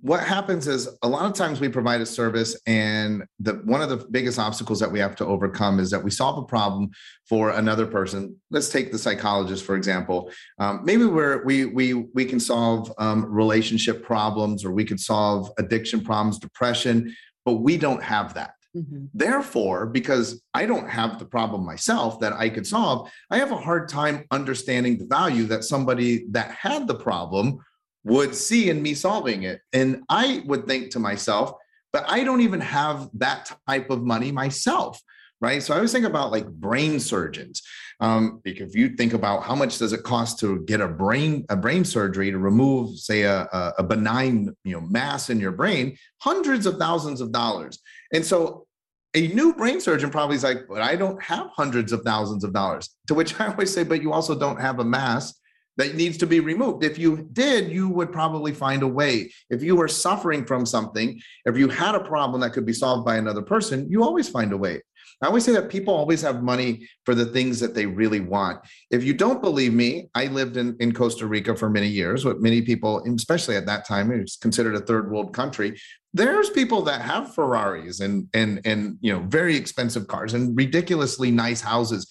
what 0.00 0.20
happens 0.20 0.68
is 0.68 0.88
a 1.02 1.08
lot 1.08 1.26
of 1.26 1.32
times 1.32 1.60
we 1.60 1.68
provide 1.68 2.00
a 2.00 2.06
service 2.06 2.60
and 2.66 3.24
the 3.40 3.54
one 3.64 3.82
of 3.82 3.88
the 3.88 3.96
biggest 4.10 4.38
obstacles 4.38 4.78
that 4.78 4.90
we 4.90 5.00
have 5.00 5.16
to 5.16 5.26
overcome 5.26 5.80
is 5.80 5.90
that 5.90 6.02
we 6.02 6.10
solve 6.10 6.38
a 6.38 6.46
problem 6.46 6.88
for 7.28 7.50
another 7.50 7.84
person 7.84 8.36
let's 8.52 8.68
take 8.68 8.92
the 8.92 8.98
psychologist 8.98 9.64
for 9.64 9.74
example 9.74 10.30
um, 10.60 10.82
maybe 10.84 11.04
we're 11.04 11.44
we 11.44 11.64
we 11.64 11.94
we 11.94 12.24
can 12.24 12.38
solve 12.38 12.92
um, 12.98 13.24
relationship 13.24 14.04
problems 14.04 14.64
or 14.64 14.70
we 14.70 14.84
could 14.84 15.00
solve 15.00 15.50
addiction 15.58 16.00
problems 16.00 16.38
depression 16.38 17.12
but 17.44 17.54
we 17.54 17.76
don't 17.76 18.04
have 18.04 18.34
that 18.34 18.52
Mm-hmm. 18.76 19.06
Therefore, 19.12 19.86
because 19.86 20.42
I 20.54 20.64
don't 20.64 20.88
have 20.88 21.18
the 21.18 21.26
problem 21.26 21.64
myself 21.64 22.20
that 22.20 22.32
I 22.32 22.48
could 22.48 22.66
solve, 22.66 23.10
I 23.30 23.38
have 23.38 23.52
a 23.52 23.56
hard 23.56 23.88
time 23.88 24.24
understanding 24.30 24.98
the 24.98 25.06
value 25.06 25.44
that 25.46 25.64
somebody 25.64 26.24
that 26.30 26.52
had 26.52 26.86
the 26.86 26.94
problem 26.94 27.58
would 28.04 28.34
see 28.34 28.70
in 28.70 28.82
me 28.82 28.94
solving 28.94 29.42
it. 29.42 29.60
And 29.72 30.02
I 30.08 30.42
would 30.46 30.66
think 30.66 30.90
to 30.92 30.98
myself, 30.98 31.52
but 31.92 32.04
I 32.08 32.24
don't 32.24 32.40
even 32.40 32.60
have 32.60 33.10
that 33.14 33.52
type 33.68 33.90
of 33.90 34.02
money 34.02 34.32
myself. 34.32 35.00
Right. 35.40 35.60
So 35.60 35.74
I 35.74 35.80
was 35.80 35.90
thinking 35.90 36.10
about 36.10 36.30
like 36.30 36.46
brain 36.46 37.00
surgeons. 37.00 37.62
Um, 37.98 38.40
because 38.44 38.70
if 38.70 38.76
you 38.76 38.90
think 38.90 39.12
about 39.12 39.42
how 39.42 39.56
much 39.56 39.78
does 39.78 39.92
it 39.92 40.04
cost 40.04 40.38
to 40.40 40.60
get 40.66 40.80
a 40.80 40.88
brain 40.88 41.44
a 41.50 41.56
brain 41.56 41.84
surgery 41.84 42.30
to 42.30 42.38
remove, 42.38 42.98
say, 42.98 43.22
a, 43.22 43.48
a 43.76 43.82
benign 43.82 44.54
you 44.64 44.72
know 44.72 44.80
mass 44.80 45.30
in 45.30 45.40
your 45.40 45.50
brain, 45.50 45.96
hundreds 46.18 46.64
of 46.64 46.78
thousands 46.78 47.20
of 47.20 47.32
dollars. 47.32 47.80
And 48.12 48.24
so 48.24 48.66
a 49.14 49.28
new 49.28 49.54
brain 49.54 49.80
surgeon 49.80 50.10
probably 50.10 50.36
is 50.36 50.44
like, 50.44 50.66
but 50.68 50.80
I 50.82 50.96
don't 50.96 51.22
have 51.22 51.48
hundreds 51.54 51.92
of 51.92 52.02
thousands 52.02 52.44
of 52.44 52.52
dollars. 52.52 52.90
To 53.08 53.14
which 53.14 53.38
I 53.40 53.48
always 53.48 53.72
say, 53.72 53.84
but 53.84 54.02
you 54.02 54.12
also 54.12 54.38
don't 54.38 54.60
have 54.60 54.78
a 54.78 54.84
mass 54.84 55.38
that 55.78 55.94
needs 55.94 56.18
to 56.18 56.26
be 56.26 56.40
removed. 56.40 56.84
If 56.84 56.98
you 56.98 57.28
did, 57.32 57.70
you 57.70 57.88
would 57.88 58.12
probably 58.12 58.52
find 58.52 58.82
a 58.82 58.88
way. 58.88 59.32
If 59.48 59.62
you 59.62 59.74
were 59.74 59.88
suffering 59.88 60.44
from 60.44 60.66
something, 60.66 61.18
if 61.46 61.56
you 61.56 61.68
had 61.68 61.94
a 61.94 62.00
problem 62.00 62.42
that 62.42 62.52
could 62.52 62.66
be 62.66 62.74
solved 62.74 63.06
by 63.06 63.16
another 63.16 63.42
person, 63.42 63.88
you 63.88 64.02
always 64.02 64.28
find 64.28 64.52
a 64.52 64.56
way. 64.56 64.82
I 65.22 65.28
always 65.28 65.44
say 65.44 65.52
that 65.52 65.68
people 65.68 65.94
always 65.94 66.20
have 66.22 66.42
money 66.42 66.88
for 67.04 67.14
the 67.14 67.26
things 67.26 67.60
that 67.60 67.74
they 67.74 67.86
really 67.86 68.18
want. 68.18 68.60
If 68.90 69.04
you 69.04 69.14
don't 69.14 69.40
believe 69.40 69.72
me, 69.72 70.08
I 70.14 70.26
lived 70.26 70.56
in, 70.56 70.76
in 70.80 70.92
Costa 70.92 71.26
Rica 71.26 71.54
for 71.54 71.70
many 71.70 71.86
years, 71.86 72.24
what 72.24 72.40
many 72.40 72.60
people, 72.60 73.02
especially 73.04 73.56
at 73.56 73.66
that 73.66 73.86
time, 73.86 74.10
it 74.10 74.20
was 74.20 74.36
considered 74.36 74.74
a 74.74 74.80
third 74.80 75.12
world 75.12 75.32
country. 75.32 75.80
There's 76.14 76.50
people 76.50 76.82
that 76.82 77.00
have 77.00 77.34
Ferraris 77.34 78.00
and 78.00 78.28
and 78.34 78.60
and 78.64 78.98
you 79.00 79.12
know 79.12 79.20
very 79.20 79.56
expensive 79.56 80.06
cars 80.08 80.34
and 80.34 80.56
ridiculously 80.56 81.30
nice 81.30 81.60
houses 81.60 82.06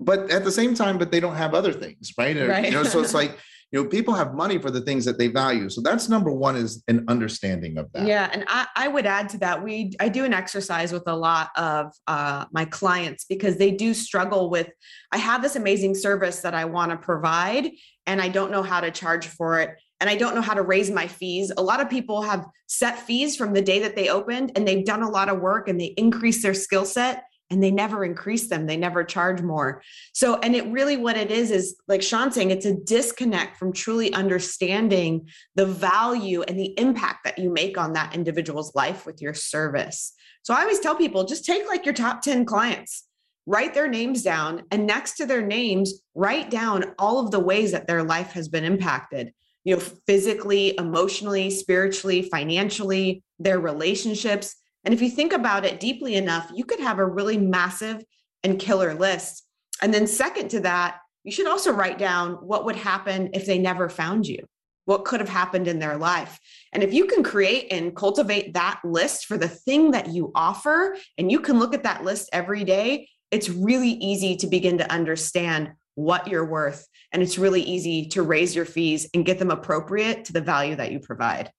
but 0.00 0.30
at 0.30 0.44
the 0.44 0.52
same 0.52 0.74
time, 0.74 0.98
but 0.98 1.10
they 1.10 1.20
don't 1.20 1.36
have 1.36 1.54
other 1.54 1.72
things, 1.72 2.12
right? 2.18 2.36
right. 2.36 2.64
You 2.66 2.70
know, 2.70 2.84
so 2.84 3.00
it's 3.00 3.14
like, 3.14 3.38
you 3.72 3.82
know, 3.82 3.88
people 3.88 4.14
have 4.14 4.34
money 4.34 4.58
for 4.58 4.70
the 4.70 4.80
things 4.80 5.04
that 5.04 5.18
they 5.18 5.26
value. 5.26 5.68
So 5.68 5.80
that's 5.80 6.08
number 6.08 6.30
one 6.30 6.54
is 6.54 6.84
an 6.86 7.04
understanding 7.08 7.76
of 7.76 7.90
that. 7.92 8.06
Yeah. 8.06 8.30
And 8.32 8.44
I, 8.46 8.66
I 8.76 8.88
would 8.88 9.04
add 9.04 9.28
to 9.30 9.38
that, 9.38 9.64
we 9.64 9.92
I 9.98 10.08
do 10.08 10.24
an 10.24 10.32
exercise 10.32 10.92
with 10.92 11.02
a 11.06 11.16
lot 11.16 11.50
of 11.56 11.92
uh, 12.06 12.44
my 12.52 12.66
clients 12.66 13.24
because 13.24 13.56
they 13.56 13.72
do 13.72 13.92
struggle 13.92 14.48
with, 14.48 14.70
I 15.10 15.18
have 15.18 15.42
this 15.42 15.56
amazing 15.56 15.96
service 15.96 16.40
that 16.42 16.54
I 16.54 16.66
want 16.66 16.92
to 16.92 16.96
provide 16.96 17.70
and 18.06 18.22
I 18.22 18.28
don't 18.28 18.52
know 18.52 18.62
how 18.62 18.80
to 18.80 18.92
charge 18.92 19.26
for 19.26 19.58
it 19.58 19.76
and 20.00 20.10
I 20.10 20.16
don't 20.16 20.34
know 20.34 20.42
how 20.42 20.54
to 20.54 20.62
raise 20.62 20.90
my 20.90 21.06
fees. 21.06 21.52
A 21.56 21.62
lot 21.62 21.80
of 21.80 21.88
people 21.88 22.22
have 22.22 22.46
set 22.66 22.98
fees 22.98 23.36
from 23.36 23.52
the 23.52 23.62
day 23.62 23.80
that 23.80 23.96
they 23.96 24.08
opened 24.08 24.52
and 24.54 24.66
they've 24.66 24.84
done 24.84 25.02
a 25.02 25.10
lot 25.10 25.28
of 25.28 25.40
work 25.40 25.68
and 25.68 25.80
they 25.80 25.94
increase 25.96 26.42
their 26.42 26.54
skill 26.54 26.84
set 26.84 27.24
and 27.50 27.62
they 27.62 27.70
never 27.70 28.04
increase 28.04 28.48
them. 28.48 28.66
They 28.66 28.76
never 28.76 29.04
charge 29.04 29.42
more. 29.42 29.82
So 30.12 30.38
and 30.38 30.56
it 30.56 30.66
really 30.66 30.96
what 30.96 31.16
it 31.16 31.30
is 31.30 31.50
is 31.50 31.76
like 31.86 32.02
Shawn 32.02 32.32
saying 32.32 32.50
it's 32.50 32.66
a 32.66 32.74
disconnect 32.74 33.58
from 33.58 33.72
truly 33.72 34.12
understanding 34.12 35.28
the 35.54 35.66
value 35.66 36.42
and 36.42 36.58
the 36.58 36.78
impact 36.78 37.24
that 37.24 37.38
you 37.38 37.50
make 37.50 37.78
on 37.78 37.92
that 37.92 38.14
individual's 38.14 38.74
life 38.74 39.06
with 39.06 39.22
your 39.22 39.34
service. 39.34 40.12
So 40.42 40.52
i 40.52 40.60
always 40.60 40.80
tell 40.80 40.96
people 40.96 41.24
just 41.24 41.44
take 41.44 41.66
like 41.66 41.84
your 41.84 41.94
top 41.94 42.22
10 42.22 42.44
clients 42.44 43.04
write 43.46 43.74
their 43.74 43.88
names 43.88 44.22
down 44.22 44.62
and 44.70 44.86
next 44.86 45.16
to 45.16 45.26
their 45.26 45.42
names 45.42 46.02
write 46.14 46.50
down 46.50 46.94
all 46.98 47.18
of 47.18 47.30
the 47.30 47.40
ways 47.40 47.72
that 47.72 47.86
their 47.86 48.02
life 48.02 48.32
has 48.32 48.48
been 48.48 48.64
impacted 48.64 49.32
you 49.64 49.74
know 49.74 49.82
physically 50.06 50.76
emotionally 50.78 51.50
spiritually 51.50 52.22
financially 52.22 53.22
their 53.38 53.58
relationships 53.58 54.56
and 54.84 54.92
if 54.92 55.00
you 55.00 55.10
think 55.10 55.32
about 55.32 55.64
it 55.64 55.80
deeply 55.80 56.14
enough, 56.14 56.50
you 56.54 56.64
could 56.64 56.80
have 56.80 56.98
a 56.98 57.06
really 57.06 57.38
massive 57.38 58.04
and 58.42 58.58
killer 58.58 58.94
list. 58.94 59.44
And 59.82 59.92
then, 59.92 60.06
second 60.06 60.48
to 60.50 60.60
that, 60.60 60.98
you 61.24 61.32
should 61.32 61.48
also 61.48 61.72
write 61.72 61.98
down 61.98 62.34
what 62.34 62.66
would 62.66 62.76
happen 62.76 63.30
if 63.32 63.46
they 63.46 63.58
never 63.58 63.88
found 63.88 64.26
you, 64.26 64.44
what 64.84 65.06
could 65.06 65.20
have 65.20 65.28
happened 65.28 65.66
in 65.66 65.78
their 65.78 65.96
life. 65.96 66.38
And 66.72 66.82
if 66.82 66.92
you 66.92 67.06
can 67.06 67.22
create 67.22 67.72
and 67.72 67.96
cultivate 67.96 68.52
that 68.54 68.80
list 68.84 69.24
for 69.24 69.38
the 69.38 69.48
thing 69.48 69.92
that 69.92 70.08
you 70.08 70.30
offer, 70.34 70.96
and 71.16 71.32
you 71.32 71.40
can 71.40 71.58
look 71.58 71.74
at 71.74 71.84
that 71.84 72.04
list 72.04 72.28
every 72.32 72.62
day, 72.62 73.08
it's 73.30 73.48
really 73.48 73.92
easy 73.92 74.36
to 74.36 74.46
begin 74.46 74.78
to 74.78 74.92
understand 74.92 75.72
what 75.94 76.28
you're 76.28 76.44
worth. 76.44 76.86
And 77.12 77.22
it's 77.22 77.38
really 77.38 77.62
easy 77.62 78.06
to 78.08 78.22
raise 78.22 78.54
your 78.54 78.64
fees 78.64 79.08
and 79.14 79.24
get 79.24 79.38
them 79.38 79.50
appropriate 79.50 80.24
to 80.26 80.32
the 80.32 80.40
value 80.40 80.76
that 80.76 80.92
you 80.92 81.00
provide. 81.00 81.50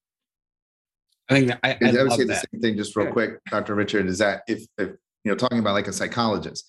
I 1.29 1.33
think 1.33 1.47
that 1.47 1.59
I, 1.63 1.69
I, 1.69 1.89
I 1.99 2.03
would 2.03 2.11
say 2.13 2.23
that. 2.25 2.27
the 2.27 2.47
same 2.51 2.61
thing, 2.61 2.77
just 2.77 2.95
real 2.95 3.11
quick, 3.11 3.39
Dr. 3.49 3.73
Richard, 3.73 4.05
is 4.07 4.19
that 4.19 4.41
if, 4.47 4.63
if 4.77 4.89
you 5.23 5.31
know 5.31 5.35
talking 5.35 5.59
about 5.59 5.73
like 5.73 5.87
a 5.87 5.93
psychologist, 5.93 6.67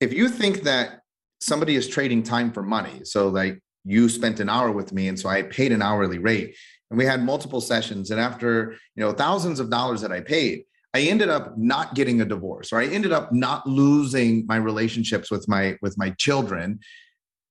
if 0.00 0.12
you 0.12 0.28
think 0.28 0.62
that 0.62 1.02
somebody 1.42 1.74
is 1.74 1.88
trading 1.88 2.22
time 2.22 2.52
for 2.52 2.62
money. 2.62 3.00
So 3.04 3.28
like 3.28 3.60
you 3.84 4.08
spent 4.08 4.38
an 4.38 4.48
hour 4.48 4.70
with 4.70 4.92
me 4.92 5.08
and 5.08 5.18
so 5.18 5.28
I 5.28 5.42
paid 5.42 5.72
an 5.72 5.82
hourly 5.82 6.18
rate 6.18 6.54
and 6.88 6.96
we 6.96 7.04
had 7.04 7.22
multiple 7.22 7.60
sessions 7.60 8.12
and 8.12 8.20
after, 8.20 8.76
you 8.94 9.02
know, 9.02 9.12
thousands 9.12 9.58
of 9.58 9.68
dollars 9.68 10.00
that 10.02 10.12
I 10.12 10.20
paid, 10.20 10.62
I 10.94 11.00
ended 11.02 11.28
up 11.28 11.56
not 11.56 11.94
getting 11.94 12.20
a 12.20 12.24
divorce 12.24 12.72
or 12.72 12.80
I 12.80 12.86
ended 12.86 13.12
up 13.12 13.32
not 13.32 13.66
losing 13.66 14.46
my 14.46 14.56
relationships 14.56 15.30
with 15.30 15.48
my 15.48 15.78
with 15.80 15.96
my 15.96 16.10
children 16.10 16.80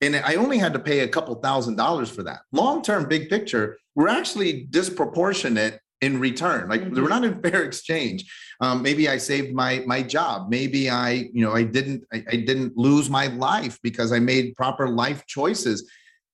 and 0.02 0.16
I 0.16 0.36
only 0.36 0.58
had 0.58 0.74
to 0.74 0.80
pay 0.80 1.02
a 1.02 1.08
couple 1.08 1.36
thousand 1.36 1.76
dollars 1.76 2.10
for 2.10 2.24
that. 2.24 2.40
Long 2.52 2.82
term, 2.82 3.08
big 3.08 3.30
picture, 3.30 3.78
we're 3.96 4.10
actually 4.10 4.64
disproportionate 4.70 5.80
in 6.02 6.20
return. 6.20 6.68
Like 6.68 6.82
mm-hmm. 6.82 7.02
we're 7.02 7.10
not 7.10 7.24
in 7.24 7.40
fair 7.44 7.64
exchange. 7.64 8.32
Um, 8.60 8.82
maybe 8.82 9.08
I 9.08 9.18
saved 9.18 9.54
my 9.54 9.84
my 9.86 10.02
job. 10.02 10.50
Maybe 10.50 10.90
I, 10.90 11.30
you 11.34 11.46
know, 11.46 11.54
I 11.54 11.64
didn't 11.64 12.04
I, 12.12 12.24
I 12.32 12.36
didn't 12.38 12.76
lose 12.76 13.10
my 13.10 13.28
life 13.28 13.80
because 13.84 14.12
I 14.12 14.20
made 14.20 14.56
proper 14.56 14.90
life 14.90 15.26
choices. 15.28 15.90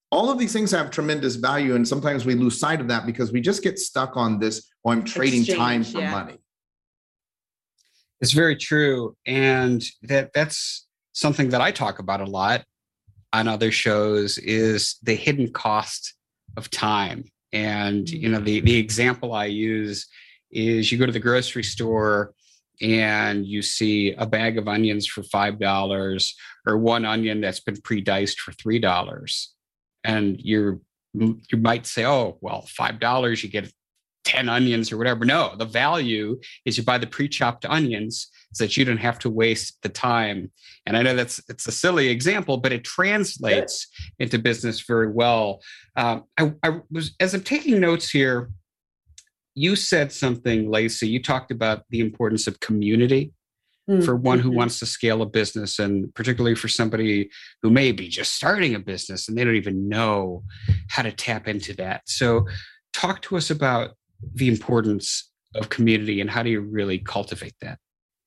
All 0.09 0.31
of 0.31 0.39
these 0.39 0.53
things 0.53 0.71
have 0.71 0.89
tremendous 0.89 1.35
value, 1.35 1.75
and 1.75 1.85
sometimes 1.85 2.25
we 2.25 2.33
lose 2.33 2.57
sight 2.57 2.79
of 2.79 2.87
that 2.87 3.05
because 3.05 3.33
we 3.33 3.41
just 3.41 3.61
get 3.61 3.77
stuck 3.77 4.15
on 4.15 4.39
this. 4.39 4.69
Oh, 4.85 4.91
I'm 4.91 5.03
trading 5.03 5.41
exchange, 5.41 5.57
time 5.59 5.83
for 5.83 5.99
yeah. 5.99 6.11
money. 6.11 6.37
It's 8.21 8.31
very 8.31 8.55
true, 8.55 9.15
and 9.25 9.83
that 10.03 10.31
that's 10.33 10.87
something 11.13 11.49
that 11.49 11.61
I 11.61 11.71
talk 11.71 11.99
about 11.99 12.21
a 12.21 12.25
lot 12.25 12.63
on 13.33 13.47
other 13.47 13.71
shows 13.71 14.37
is 14.37 14.97
the 15.03 15.15
hidden 15.15 15.51
cost 15.51 16.13
of 16.55 16.69
time. 16.69 17.25
And 17.53 18.09
you 18.09 18.29
know, 18.29 18.39
the 18.39 18.61
mm. 18.61 18.65
the 18.65 18.77
example 18.77 19.33
I 19.33 19.45
use 19.45 20.07
is 20.51 20.91
you 20.91 20.97
go 20.97 21.05
to 21.05 21.11
the 21.11 21.19
grocery 21.19 21.63
store 21.63 22.33
and 22.81 23.45
you 23.45 23.61
see 23.61 24.13
a 24.13 24.25
bag 24.25 24.57
of 24.57 24.67
onions 24.67 25.07
for 25.07 25.23
five 25.23 25.59
dollars 25.59 26.35
or 26.65 26.77
one 26.77 27.05
onion 27.05 27.41
that's 27.41 27.59
been 27.59 27.81
pre-diced 27.81 28.39
for 28.39 28.51
three 28.53 28.79
dollars. 28.79 29.53
And 30.03 30.39
you're 30.39 30.79
you 31.13 31.57
might 31.57 31.85
say, 31.85 32.05
oh, 32.05 32.37
well, 32.41 32.61
five 32.67 32.99
dollars, 32.99 33.43
you 33.43 33.49
get 33.49 33.71
10 34.27 34.49
onions 34.49 34.91
or 34.91 34.97
whatever. 34.97 35.23
No, 35.23 35.55
the 35.55 35.65
value 35.65 36.37
is 36.65 36.77
you 36.77 36.83
buy 36.83 36.97
the 36.97 37.07
pre-chopped 37.07 37.65
onions 37.65 38.29
so 38.53 38.65
that 38.65 38.75
you 38.75 38.83
don't 38.83 38.97
have 38.97 39.17
to 39.19 39.29
waste 39.29 39.81
the 39.83 39.89
time. 39.89 40.51
And 40.85 40.97
I 40.97 41.01
know 41.01 41.15
that's 41.15 41.41
it's 41.47 41.65
a 41.65 41.71
silly 41.71 42.09
example, 42.09 42.57
but 42.57 42.73
it 42.73 42.83
translates 42.83 43.87
into 44.19 44.37
business 44.37 44.81
very 44.81 45.09
well. 45.09 45.61
Um, 45.95 46.25
I, 46.37 46.53
I 46.61 46.81
was 46.91 47.15
as 47.21 47.33
I'm 47.33 47.41
taking 47.41 47.79
notes 47.79 48.09
here. 48.09 48.51
You 49.55 49.75
said 49.75 50.11
something, 50.11 50.69
Lacey. 50.69 51.07
You 51.07 51.23
talked 51.23 51.49
about 51.49 51.83
the 51.89 52.01
importance 52.01 52.45
of 52.45 52.59
community 52.59 53.31
mm, 53.89 54.03
for 54.03 54.15
one 54.15 54.39
who 54.39 54.49
mm-hmm. 54.49 54.57
wants 54.57 54.79
to 54.79 54.85
scale 54.85 55.21
a 55.21 55.25
business 55.25 55.79
and 55.79 56.13
particularly 56.13 56.53
for 56.53 56.67
somebody 56.67 57.29
who 57.61 57.71
may 57.71 57.91
be 57.91 58.07
just 58.07 58.33
starting 58.33 58.75
a 58.75 58.79
business 58.79 59.27
and 59.27 59.37
they 59.37 59.43
don't 59.43 59.55
even 59.55 59.87
know 59.89 60.43
how 60.89 61.01
to 61.01 61.11
tap 61.11 61.47
into 61.47 61.73
that 61.73 62.01
so 62.05 62.45
talk 62.93 63.21
to 63.23 63.35
us 63.35 63.49
about 63.49 63.95
the 64.33 64.47
importance 64.47 65.31
of 65.55 65.69
community 65.69 66.21
and 66.21 66.29
how 66.29 66.43
do 66.43 66.49
you 66.49 66.61
really 66.61 66.99
cultivate 66.99 67.55
that? 67.61 67.79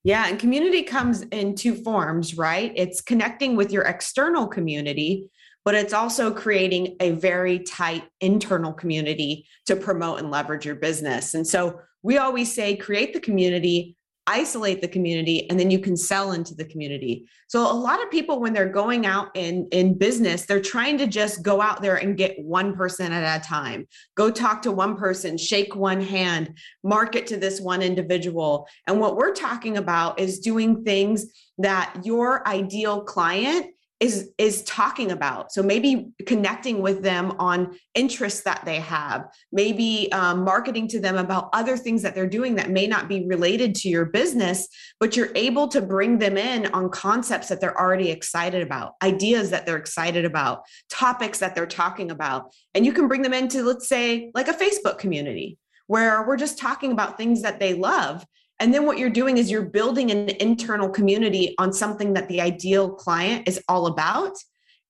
Yeah, 0.02 0.26
and 0.28 0.38
community 0.38 0.82
comes 0.82 1.22
in 1.22 1.54
two 1.54 1.74
forms, 1.74 2.36
right? 2.36 2.72
It's 2.74 3.02
connecting 3.02 3.54
with 3.54 3.70
your 3.70 3.82
external 3.82 4.46
community, 4.46 5.30
but 5.64 5.74
it's 5.74 5.92
also 5.92 6.32
creating 6.32 6.96
a 7.00 7.10
very 7.10 7.58
tight 7.58 8.04
internal 8.20 8.72
community 8.72 9.46
to 9.66 9.76
promote 9.76 10.18
and 10.18 10.30
leverage 10.30 10.64
your 10.64 10.76
business. 10.76 11.34
And 11.34 11.46
so 11.46 11.80
we 12.02 12.16
always 12.16 12.52
say 12.52 12.76
create 12.76 13.12
the 13.12 13.20
community, 13.20 13.96
isolate 14.30 14.80
the 14.80 14.88
community 14.88 15.50
and 15.50 15.58
then 15.58 15.70
you 15.70 15.80
can 15.80 15.96
sell 15.96 16.32
into 16.32 16.54
the 16.54 16.64
community. 16.64 17.28
So 17.48 17.60
a 17.60 17.74
lot 17.74 18.00
of 18.00 18.10
people 18.10 18.40
when 18.40 18.52
they're 18.52 18.68
going 18.68 19.04
out 19.04 19.28
in 19.34 19.66
in 19.72 19.98
business 19.98 20.46
they're 20.46 20.62
trying 20.62 20.96
to 20.98 21.06
just 21.06 21.42
go 21.42 21.60
out 21.60 21.82
there 21.82 21.96
and 21.96 22.16
get 22.16 22.38
one 22.38 22.76
person 22.76 23.12
at 23.12 23.40
a 23.40 23.44
time. 23.44 23.88
Go 24.14 24.30
talk 24.30 24.62
to 24.62 24.72
one 24.72 24.96
person 24.96 25.36
shake 25.36 25.74
one 25.74 26.00
hand 26.00 26.56
market 26.84 27.26
to 27.26 27.36
this 27.36 27.60
one 27.60 27.82
individual. 27.82 28.68
And 28.86 29.00
what 29.00 29.16
we're 29.16 29.34
talking 29.34 29.76
about 29.76 30.20
is 30.20 30.38
doing 30.38 30.84
things 30.84 31.26
that 31.58 32.00
your 32.04 32.46
ideal 32.46 33.02
client 33.02 33.66
is 34.00 34.30
is 34.38 34.62
talking 34.64 35.12
about. 35.12 35.52
So 35.52 35.62
maybe 35.62 36.08
connecting 36.26 36.80
with 36.80 37.02
them 37.02 37.32
on 37.38 37.78
interests 37.94 38.42
that 38.42 38.62
they 38.64 38.80
have 38.80 39.26
maybe 39.52 40.10
um, 40.12 40.42
marketing 40.42 40.88
to 40.88 41.00
them 41.00 41.16
about 41.16 41.50
other 41.52 41.76
things 41.76 42.02
that 42.02 42.14
they're 42.14 42.26
doing 42.26 42.54
that 42.56 42.70
may 42.70 42.86
not 42.86 43.08
be 43.08 43.26
related 43.26 43.74
to 43.74 43.88
your 43.88 44.06
business 44.06 44.68
but 44.98 45.16
you're 45.16 45.30
able 45.34 45.66
to 45.68 45.80
bring 45.80 46.18
them 46.18 46.36
in 46.36 46.66
on 46.72 46.90
concepts 46.90 47.48
that 47.48 47.60
they're 47.60 47.78
already 47.78 48.10
excited 48.10 48.62
about 48.62 48.94
ideas 49.02 49.50
that 49.50 49.66
they're 49.66 49.76
excited 49.76 50.24
about 50.24 50.62
topics 50.88 51.38
that 51.38 51.54
they're 51.54 51.66
talking 51.66 52.10
about. 52.10 52.52
And 52.74 52.84
you 52.84 52.92
can 52.92 53.08
bring 53.08 53.22
them 53.22 53.32
into 53.32 53.62
let's 53.62 53.88
say 53.88 54.30
like 54.34 54.48
a 54.48 54.52
facebook 54.52 54.98
community 54.98 55.58
where 55.86 56.24
we're 56.26 56.36
just 56.36 56.58
talking 56.58 56.92
about 56.92 57.16
things 57.16 57.42
that 57.42 57.58
they 57.58 57.74
love 57.74 58.24
and 58.60 58.74
then 58.74 58.84
what 58.84 58.98
you're 58.98 59.08
doing 59.08 59.38
is 59.38 59.50
you're 59.50 59.62
building 59.62 60.10
an 60.10 60.28
internal 60.38 60.90
community 60.90 61.54
on 61.58 61.72
something 61.72 62.12
that 62.12 62.28
the 62.28 62.42
ideal 62.42 62.90
client 62.90 63.48
is 63.48 63.60
all 63.68 63.86
about. 63.86 64.36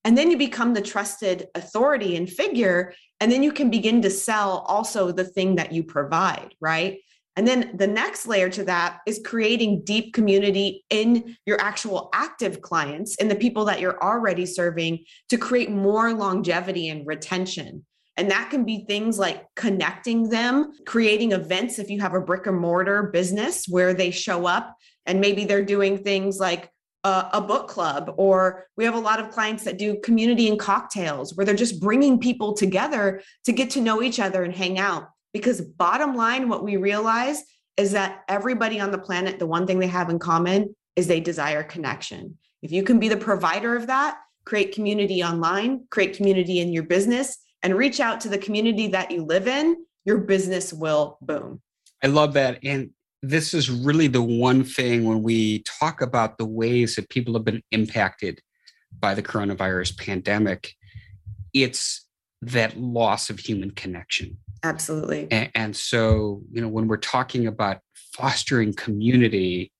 And 0.03 0.17
then 0.17 0.29
you 0.29 0.37
become 0.37 0.73
the 0.73 0.81
trusted 0.81 1.47
authority 1.55 2.17
and 2.17 2.29
figure. 2.29 2.93
And 3.21 3.31
then 3.31 3.43
you 3.43 3.53
can 3.53 3.69
begin 3.69 4.01
to 4.01 4.09
sell 4.09 4.65
also 4.67 5.11
the 5.11 5.23
thing 5.23 5.55
that 5.55 5.71
you 5.71 5.83
provide, 5.83 6.53
right? 6.59 6.99
And 7.37 7.47
then 7.47 7.77
the 7.77 7.87
next 7.87 8.27
layer 8.27 8.49
to 8.49 8.65
that 8.65 8.99
is 9.07 9.21
creating 9.23 9.85
deep 9.85 10.13
community 10.13 10.83
in 10.89 11.37
your 11.45 11.61
actual 11.61 12.09
active 12.13 12.61
clients 12.61 13.15
and 13.17 13.31
the 13.31 13.35
people 13.35 13.63
that 13.65 13.79
you're 13.79 14.03
already 14.03 14.45
serving 14.45 15.05
to 15.29 15.37
create 15.37 15.71
more 15.71 16.13
longevity 16.13 16.89
and 16.89 17.07
retention. 17.07 17.85
And 18.21 18.29
that 18.29 18.51
can 18.51 18.65
be 18.65 18.85
things 18.85 19.17
like 19.17 19.47
connecting 19.55 20.29
them, 20.29 20.73
creating 20.85 21.31
events 21.31 21.79
if 21.79 21.89
you 21.89 21.99
have 22.01 22.13
a 22.13 22.21
brick 22.21 22.45
and 22.45 22.55
mortar 22.55 23.09
business 23.11 23.65
where 23.67 23.95
they 23.95 24.11
show 24.11 24.45
up 24.45 24.77
and 25.07 25.19
maybe 25.19 25.43
they're 25.43 25.65
doing 25.65 25.97
things 25.97 26.37
like 26.37 26.69
a, 27.03 27.29
a, 27.33 27.41
book 27.41 27.67
club, 27.67 28.13
or 28.17 28.67
we 28.77 28.85
have 28.85 28.93
a 28.93 28.99
lot 28.99 29.19
of 29.19 29.31
clients 29.31 29.63
that 29.63 29.79
do 29.79 29.99
community 30.03 30.47
and 30.47 30.59
cocktails 30.59 31.35
where 31.35 31.47
they're 31.47 31.55
just 31.55 31.81
bringing 31.81 32.19
people 32.19 32.53
together 32.53 33.23
to 33.45 33.51
get 33.51 33.71
to 33.71 33.81
know 33.81 34.03
each 34.03 34.19
other 34.19 34.43
and 34.43 34.53
hang 34.53 34.77
out. 34.77 35.09
Because, 35.33 35.59
bottom 35.59 36.15
line, 36.15 36.47
what 36.47 36.63
we 36.63 36.77
realize 36.77 37.41
is 37.75 37.93
that 37.93 38.19
everybody 38.29 38.79
on 38.79 38.91
the 38.91 38.99
planet, 38.99 39.39
the 39.39 39.47
one 39.47 39.65
thing 39.65 39.79
they 39.79 39.87
have 39.87 40.11
in 40.11 40.19
common 40.19 40.75
is 40.95 41.07
they 41.07 41.21
desire 41.21 41.63
connection. 41.63 42.37
If 42.61 42.71
you 42.71 42.83
can 42.83 42.99
be 42.99 43.09
the 43.09 43.17
provider 43.17 43.75
of 43.75 43.87
that, 43.87 44.19
create 44.45 44.75
community 44.75 45.23
online, 45.23 45.87
create 45.89 46.15
community 46.15 46.59
in 46.59 46.71
your 46.71 46.83
business, 46.83 47.39
and 47.63 47.75
reach 47.75 47.99
out 47.99 48.21
to 48.21 48.29
the 48.29 48.37
community 48.37 48.87
that 48.87 49.11
you 49.11 49.23
live 49.23 49.47
in, 49.47 49.85
your 50.05 50.17
business 50.17 50.73
will 50.73 51.17
boom. 51.21 51.61
I 52.03 52.07
love 52.07 52.33
that. 52.33 52.59
And 52.63 52.91
this 53.21 53.53
is 53.53 53.69
really 53.69 54.07
the 54.07 54.21
one 54.21 54.63
thing 54.63 55.05
when 55.05 55.21
we 55.21 55.59
talk 55.59 56.01
about 56.01 56.37
the 56.37 56.45
ways 56.45 56.95
that 56.95 57.09
people 57.09 57.35
have 57.35 57.45
been 57.45 57.61
impacted 57.71 58.41
by 58.99 59.13
the 59.13 59.21
coronavirus 59.21 59.97
pandemic, 59.97 60.73
it's 61.53 62.07
that 62.41 62.77
loss 62.77 63.29
of 63.29 63.39
human 63.39 63.71
connection. 63.71 64.37
Absolutely. 64.63 65.27
And, 65.31 65.51
and 65.53 65.75
so, 65.75 66.41
you 66.51 66.61
know, 66.61 66.67
when 66.67 66.87
we're 66.87 66.97
talking 66.97 67.47
about 67.47 67.79
fostering 67.93 68.73
community, 68.73 69.71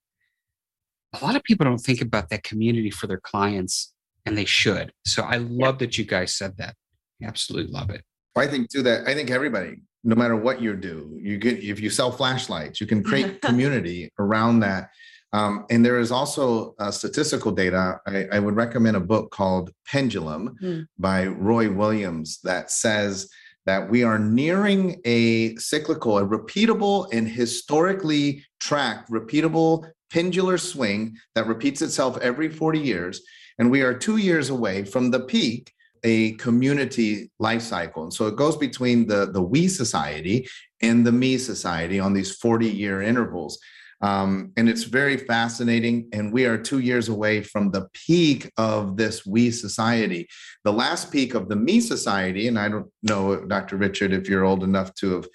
a 1.19 1.23
lot 1.23 1.35
of 1.35 1.43
people 1.43 1.65
don't 1.65 1.79
think 1.79 2.01
about 2.01 2.29
that 2.29 2.43
community 2.43 2.89
for 2.89 3.07
their 3.07 3.19
clients, 3.19 3.93
and 4.25 4.37
they 4.37 4.45
should. 4.45 4.93
So 5.05 5.23
I 5.23 5.37
love 5.37 5.79
that 5.79 5.97
you 5.97 6.05
guys 6.05 6.33
said 6.35 6.57
that. 6.57 6.75
Absolutely 7.23 7.71
love 7.71 7.89
it. 7.89 8.03
I 8.35 8.47
think 8.47 8.69
too 8.69 8.81
that 8.83 9.07
I 9.07 9.13
think 9.13 9.29
everybody, 9.29 9.81
no 10.03 10.15
matter 10.15 10.35
what 10.35 10.61
you 10.61 10.75
do, 10.75 11.17
you 11.21 11.37
get 11.37 11.59
if 11.59 11.79
you 11.79 11.89
sell 11.89 12.11
flashlights, 12.11 12.79
you 12.79 12.87
can 12.87 13.03
create 13.03 13.41
community 13.41 14.11
around 14.19 14.61
that. 14.61 14.89
Um, 15.33 15.65
and 15.69 15.85
there 15.85 15.99
is 15.99 16.11
also 16.11 16.75
uh, 16.79 16.91
statistical 16.91 17.51
data. 17.51 17.99
I, 18.05 18.25
I, 18.33 18.39
would 18.39 18.57
recommend 18.57 18.97
a 18.97 19.01
book 19.01 19.31
called 19.31 19.71
Pendulum 19.87 20.57
mm. 20.61 20.85
by 20.99 21.27
Roy 21.27 21.71
Williams 21.71 22.41
that 22.43 22.69
says 22.69 23.29
that 23.65 23.89
we 23.89 24.03
are 24.03 24.19
nearing 24.19 24.99
a 25.05 25.55
cyclical, 25.55 26.17
a 26.17 26.25
repeatable 26.25 27.07
and 27.13 27.29
historically 27.29 28.43
tracked, 28.59 29.09
repeatable 29.09 29.89
pendular 30.11 30.59
swing 30.59 31.15
that 31.35 31.47
repeats 31.47 31.81
itself 31.81 32.17
every 32.17 32.49
40 32.49 32.79
years. 32.79 33.21
And 33.57 33.71
we 33.71 33.81
are 33.81 33.93
two 33.93 34.17
years 34.17 34.49
away 34.49 34.83
from 34.83 35.11
the 35.11 35.21
peak 35.21 35.71
a 36.03 36.33
community 36.33 37.31
life 37.39 37.61
cycle. 37.61 38.03
And 38.03 38.13
so 38.13 38.27
it 38.27 38.35
goes 38.35 38.57
between 38.57 39.07
the, 39.07 39.31
the 39.31 39.41
we 39.41 39.67
society 39.67 40.47
and 40.81 41.05
the 41.05 41.11
me 41.11 41.37
society 41.37 41.99
on 41.99 42.13
these 42.13 42.35
40 42.35 42.67
year 42.67 43.01
intervals. 43.01 43.59
Um, 44.01 44.51
and 44.57 44.67
it's 44.67 44.83
very 44.83 45.15
fascinating. 45.15 46.09
And 46.11 46.33
we 46.33 46.45
are 46.45 46.57
two 46.57 46.79
years 46.79 47.07
away 47.07 47.43
from 47.43 47.69
the 47.69 47.87
peak 47.93 48.51
of 48.57 48.97
this 48.97 49.25
we 49.25 49.51
society. 49.51 50.27
The 50.63 50.73
last 50.73 51.11
peak 51.11 51.35
of 51.35 51.49
the 51.49 51.55
me 51.55 51.79
society, 51.79 52.47
and 52.47 52.57
I 52.57 52.67
don't 52.67 52.89
know, 53.03 53.45
Dr. 53.45 53.77
Richard, 53.77 54.11
if 54.11 54.27
you're 54.27 54.43
old 54.43 54.63
enough 54.63 54.93
to 54.95 55.13
have 55.15 55.27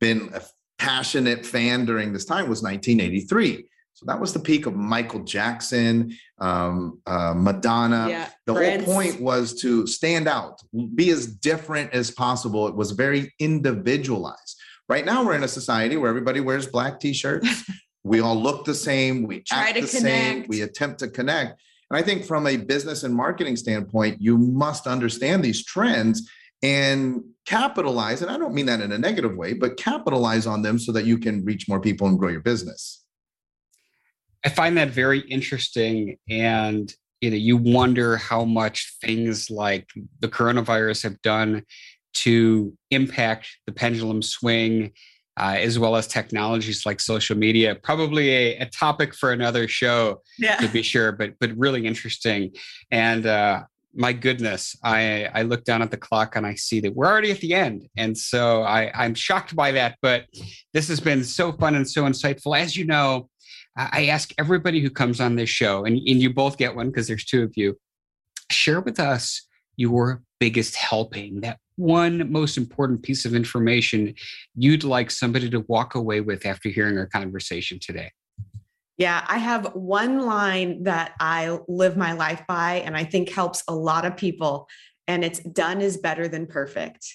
been 0.00 0.30
a 0.34 0.42
passionate 0.78 1.46
fan 1.46 1.84
during 1.84 2.12
this 2.12 2.24
time, 2.24 2.48
was 2.48 2.62
1983. 2.62 3.68
So 3.98 4.06
that 4.06 4.20
was 4.20 4.32
the 4.32 4.38
peak 4.38 4.66
of 4.66 4.76
Michael 4.76 5.24
Jackson, 5.24 6.16
um, 6.38 7.00
uh, 7.04 7.34
Madonna. 7.36 8.06
Yeah, 8.08 8.28
the 8.46 8.54
Prince. 8.54 8.84
whole 8.84 8.94
point 8.94 9.20
was 9.20 9.60
to 9.62 9.88
stand 9.88 10.28
out, 10.28 10.62
be 10.94 11.10
as 11.10 11.26
different 11.26 11.92
as 11.92 12.12
possible. 12.12 12.68
It 12.68 12.76
was 12.76 12.92
very 12.92 13.34
individualized. 13.40 14.56
Right 14.88 15.04
now, 15.04 15.24
we're 15.24 15.34
in 15.34 15.42
a 15.42 15.48
society 15.48 15.96
where 15.96 16.08
everybody 16.08 16.38
wears 16.38 16.68
black 16.68 17.00
t-shirts. 17.00 17.64
we 18.04 18.20
all 18.20 18.40
look 18.40 18.64
the 18.64 18.74
same. 18.74 19.24
We 19.24 19.40
Try 19.40 19.72
the 19.72 19.80
connect. 19.80 19.92
same. 19.92 20.44
We 20.46 20.60
attempt 20.60 21.00
to 21.00 21.08
connect. 21.08 21.60
And 21.90 21.98
I 21.98 22.02
think 22.02 22.24
from 22.24 22.46
a 22.46 22.56
business 22.56 23.02
and 23.02 23.12
marketing 23.12 23.56
standpoint, 23.56 24.22
you 24.22 24.38
must 24.38 24.86
understand 24.86 25.42
these 25.42 25.64
trends 25.64 26.30
and 26.62 27.20
capitalize. 27.46 28.22
And 28.22 28.30
I 28.30 28.38
don't 28.38 28.54
mean 28.54 28.66
that 28.66 28.80
in 28.80 28.92
a 28.92 28.98
negative 28.98 29.34
way, 29.34 29.54
but 29.54 29.76
capitalize 29.76 30.46
on 30.46 30.62
them 30.62 30.78
so 30.78 30.92
that 30.92 31.04
you 31.04 31.18
can 31.18 31.44
reach 31.44 31.68
more 31.68 31.80
people 31.80 32.06
and 32.06 32.16
grow 32.16 32.28
your 32.28 32.42
business. 32.42 33.04
I 34.44 34.48
find 34.48 34.76
that 34.76 34.90
very 34.90 35.20
interesting. 35.20 36.16
And 36.28 36.92
you 37.20 37.30
know, 37.30 37.36
you 37.36 37.56
wonder 37.56 38.16
how 38.16 38.44
much 38.44 38.94
things 39.00 39.50
like 39.50 39.88
the 40.20 40.28
coronavirus 40.28 41.02
have 41.02 41.20
done 41.22 41.64
to 42.14 42.76
impact 42.90 43.48
the 43.66 43.72
pendulum 43.72 44.22
swing, 44.22 44.92
uh, 45.38 45.56
as 45.58 45.78
well 45.78 45.96
as 45.96 46.06
technologies 46.06 46.84
like 46.86 47.00
social 47.00 47.36
media. 47.36 47.74
Probably 47.74 48.30
a, 48.30 48.58
a 48.58 48.66
topic 48.66 49.14
for 49.14 49.32
another 49.32 49.68
show, 49.68 50.22
yeah. 50.38 50.56
to 50.56 50.68
be 50.68 50.82
sure, 50.82 51.12
but 51.12 51.34
but 51.40 51.56
really 51.56 51.86
interesting. 51.86 52.52
And 52.90 53.26
uh, 53.26 53.62
my 53.94 54.12
goodness, 54.12 54.76
I 54.82 55.28
I 55.34 55.42
look 55.42 55.64
down 55.64 55.82
at 55.82 55.90
the 55.90 55.96
clock 55.96 56.36
and 56.36 56.46
I 56.46 56.54
see 56.54 56.80
that 56.80 56.94
we're 56.94 57.06
already 57.06 57.30
at 57.30 57.40
the 57.40 57.54
end, 57.54 57.88
and 57.96 58.16
so 58.16 58.62
I 58.62 58.90
I'm 58.94 59.14
shocked 59.14 59.56
by 59.56 59.72
that. 59.72 59.96
But 60.02 60.26
this 60.72 60.88
has 60.88 61.00
been 61.00 61.24
so 61.24 61.52
fun 61.52 61.74
and 61.74 61.88
so 61.88 62.04
insightful. 62.04 62.58
As 62.58 62.76
you 62.76 62.84
know, 62.84 63.28
I 63.78 64.06
ask 64.06 64.32
everybody 64.38 64.80
who 64.80 64.90
comes 64.90 65.20
on 65.20 65.36
this 65.36 65.48
show, 65.48 65.84
and, 65.84 65.96
and 65.96 66.20
you 66.20 66.32
both 66.34 66.58
get 66.58 66.74
one 66.74 66.88
because 66.88 67.06
there's 67.06 67.24
two 67.24 67.44
of 67.44 67.52
you, 67.56 67.78
share 68.50 68.80
with 68.80 68.98
us 68.98 69.46
your 69.76 70.22
biggest 70.40 70.74
helping, 70.74 71.40
that 71.42 71.58
one 71.76 72.30
most 72.32 72.56
important 72.56 73.04
piece 73.04 73.24
of 73.24 73.34
information 73.34 74.14
you'd 74.56 74.82
like 74.82 75.12
somebody 75.12 75.48
to 75.50 75.60
walk 75.68 75.94
away 75.94 76.20
with 76.20 76.44
after 76.44 76.68
hearing 76.68 76.98
our 76.98 77.06
conversation 77.06 77.78
today. 77.80 78.10
Yeah, 78.96 79.24
I 79.28 79.38
have 79.38 79.74
one 79.74 80.26
line 80.26 80.82
that 80.82 81.12
I 81.20 81.60
live 81.68 81.96
my 81.96 82.12
life 82.12 82.42
by, 82.48 82.82
and 82.84 82.96
I 82.96 83.04
think 83.04 83.30
helps 83.30 83.62
a 83.68 83.74
lot 83.74 84.04
of 84.04 84.16
people. 84.16 84.66
And 85.06 85.24
it's 85.24 85.38
done 85.38 85.80
is 85.80 85.96
better 85.96 86.26
than 86.26 86.48
perfect 86.48 87.06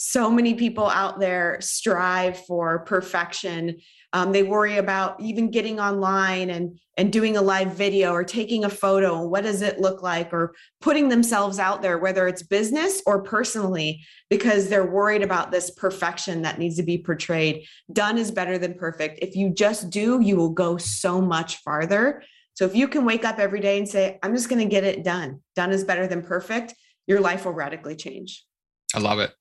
so 0.00 0.30
many 0.30 0.54
people 0.54 0.88
out 0.88 1.18
there 1.18 1.58
strive 1.60 2.38
for 2.46 2.78
perfection. 2.84 3.78
Um, 4.12 4.30
they 4.30 4.44
worry 4.44 4.76
about 4.76 5.20
even 5.20 5.50
getting 5.50 5.80
online 5.80 6.50
and 6.50 6.78
and 6.96 7.12
doing 7.12 7.36
a 7.36 7.42
live 7.42 7.72
video 7.72 8.12
or 8.12 8.22
taking 8.22 8.64
a 8.64 8.70
photo. 8.70 9.26
What 9.26 9.42
does 9.42 9.60
it 9.60 9.80
look 9.80 10.00
like? 10.00 10.32
Or 10.32 10.54
putting 10.80 11.08
themselves 11.08 11.58
out 11.58 11.82
there 11.82 11.98
whether 11.98 12.28
it's 12.28 12.44
business 12.44 13.02
or 13.06 13.24
personally 13.24 14.00
because 14.30 14.68
they're 14.68 14.88
worried 14.88 15.22
about 15.22 15.50
this 15.50 15.72
perfection 15.72 16.42
that 16.42 16.60
needs 16.60 16.76
to 16.76 16.84
be 16.84 16.98
portrayed. 16.98 17.64
Done 17.92 18.18
is 18.18 18.30
better 18.30 18.56
than 18.56 18.74
perfect. 18.74 19.18
If 19.20 19.34
you 19.34 19.50
just 19.50 19.90
do 19.90 20.20
you 20.22 20.36
will 20.36 20.50
go 20.50 20.76
so 20.76 21.20
much 21.20 21.56
farther. 21.56 22.22
So 22.54 22.66
if 22.66 22.76
you 22.76 22.86
can 22.86 23.04
wake 23.04 23.24
up 23.24 23.40
every 23.40 23.60
day 23.60 23.78
and 23.78 23.88
say 23.88 24.20
i'm 24.22 24.34
just 24.34 24.48
going 24.48 24.62
to 24.62 24.72
get 24.72 24.84
it 24.84 25.02
done. 25.02 25.40
Done 25.56 25.72
is 25.72 25.82
better 25.82 26.06
than 26.06 26.22
perfect 26.22 26.76
your 27.08 27.20
life 27.20 27.46
will 27.46 27.52
radically 27.52 27.96
change. 27.96 28.44
I 28.94 29.00
love 29.00 29.18
it 29.18 29.32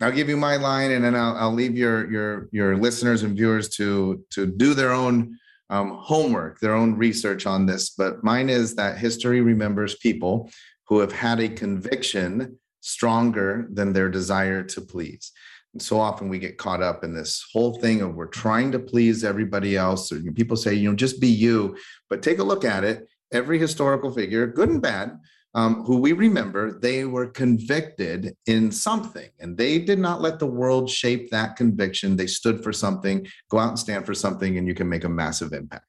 I'll 0.00 0.12
give 0.12 0.28
you 0.28 0.36
my 0.36 0.56
line, 0.56 0.90
and 0.90 1.04
then 1.04 1.14
I'll, 1.14 1.36
I'll 1.36 1.52
leave 1.52 1.76
your 1.76 2.10
your 2.10 2.48
your 2.52 2.76
listeners 2.76 3.22
and 3.22 3.36
viewers 3.36 3.68
to 3.76 4.24
to 4.30 4.46
do 4.46 4.74
their 4.74 4.92
own 4.92 5.38
um, 5.70 5.98
homework, 6.00 6.60
their 6.60 6.74
own 6.74 6.96
research 6.96 7.46
on 7.46 7.66
this. 7.66 7.90
But 7.90 8.22
mine 8.22 8.48
is 8.50 8.74
that 8.74 8.98
history 8.98 9.40
remembers 9.40 9.96
people 9.96 10.50
who 10.88 10.98
have 10.98 11.12
had 11.12 11.40
a 11.40 11.48
conviction 11.48 12.58
stronger 12.80 13.66
than 13.72 13.92
their 13.92 14.10
desire 14.10 14.62
to 14.62 14.80
please. 14.80 15.32
And 15.72 15.82
so 15.82 15.98
often 15.98 16.28
we 16.28 16.38
get 16.38 16.58
caught 16.58 16.82
up 16.82 17.02
in 17.02 17.14
this 17.14 17.44
whole 17.52 17.80
thing 17.80 18.02
of 18.02 18.14
we're 18.14 18.26
trying 18.26 18.70
to 18.72 18.78
please 18.78 19.24
everybody 19.24 19.76
else. 19.76 20.12
Or 20.12 20.20
people 20.32 20.56
say, 20.56 20.74
you 20.74 20.90
know, 20.90 20.94
just 20.94 21.20
be 21.20 21.28
you. 21.28 21.76
But 22.10 22.22
take 22.22 22.38
a 22.38 22.44
look 22.44 22.64
at 22.64 22.84
it. 22.84 23.08
Every 23.32 23.58
historical 23.58 24.12
figure, 24.12 24.46
good 24.46 24.68
and 24.68 24.82
bad, 24.82 25.18
um, 25.54 25.84
who 25.84 25.98
we 25.98 26.12
remember, 26.12 26.78
they 26.80 27.04
were 27.04 27.26
convicted 27.26 28.36
in 28.46 28.72
something 28.72 29.28
and 29.38 29.56
they 29.56 29.78
did 29.78 29.98
not 29.98 30.20
let 30.20 30.38
the 30.38 30.46
world 30.46 30.90
shape 30.90 31.30
that 31.30 31.56
conviction. 31.56 32.16
They 32.16 32.26
stood 32.26 32.62
for 32.62 32.72
something, 32.72 33.26
go 33.50 33.58
out 33.58 33.68
and 33.68 33.78
stand 33.78 34.04
for 34.04 34.14
something, 34.14 34.58
and 34.58 34.66
you 34.66 34.74
can 34.74 34.88
make 34.88 35.04
a 35.04 35.08
massive 35.08 35.52
impact. 35.52 35.86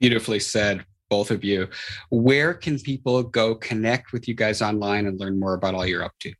Beautifully 0.00 0.40
said, 0.40 0.84
both 1.08 1.30
of 1.30 1.44
you. 1.44 1.68
Where 2.10 2.54
can 2.54 2.78
people 2.78 3.22
go 3.22 3.54
connect 3.54 4.12
with 4.12 4.26
you 4.26 4.34
guys 4.34 4.60
online 4.60 5.06
and 5.06 5.20
learn 5.20 5.38
more 5.38 5.54
about 5.54 5.74
all 5.74 5.86
you're 5.86 6.02
up 6.02 6.14
to? 6.20 6.32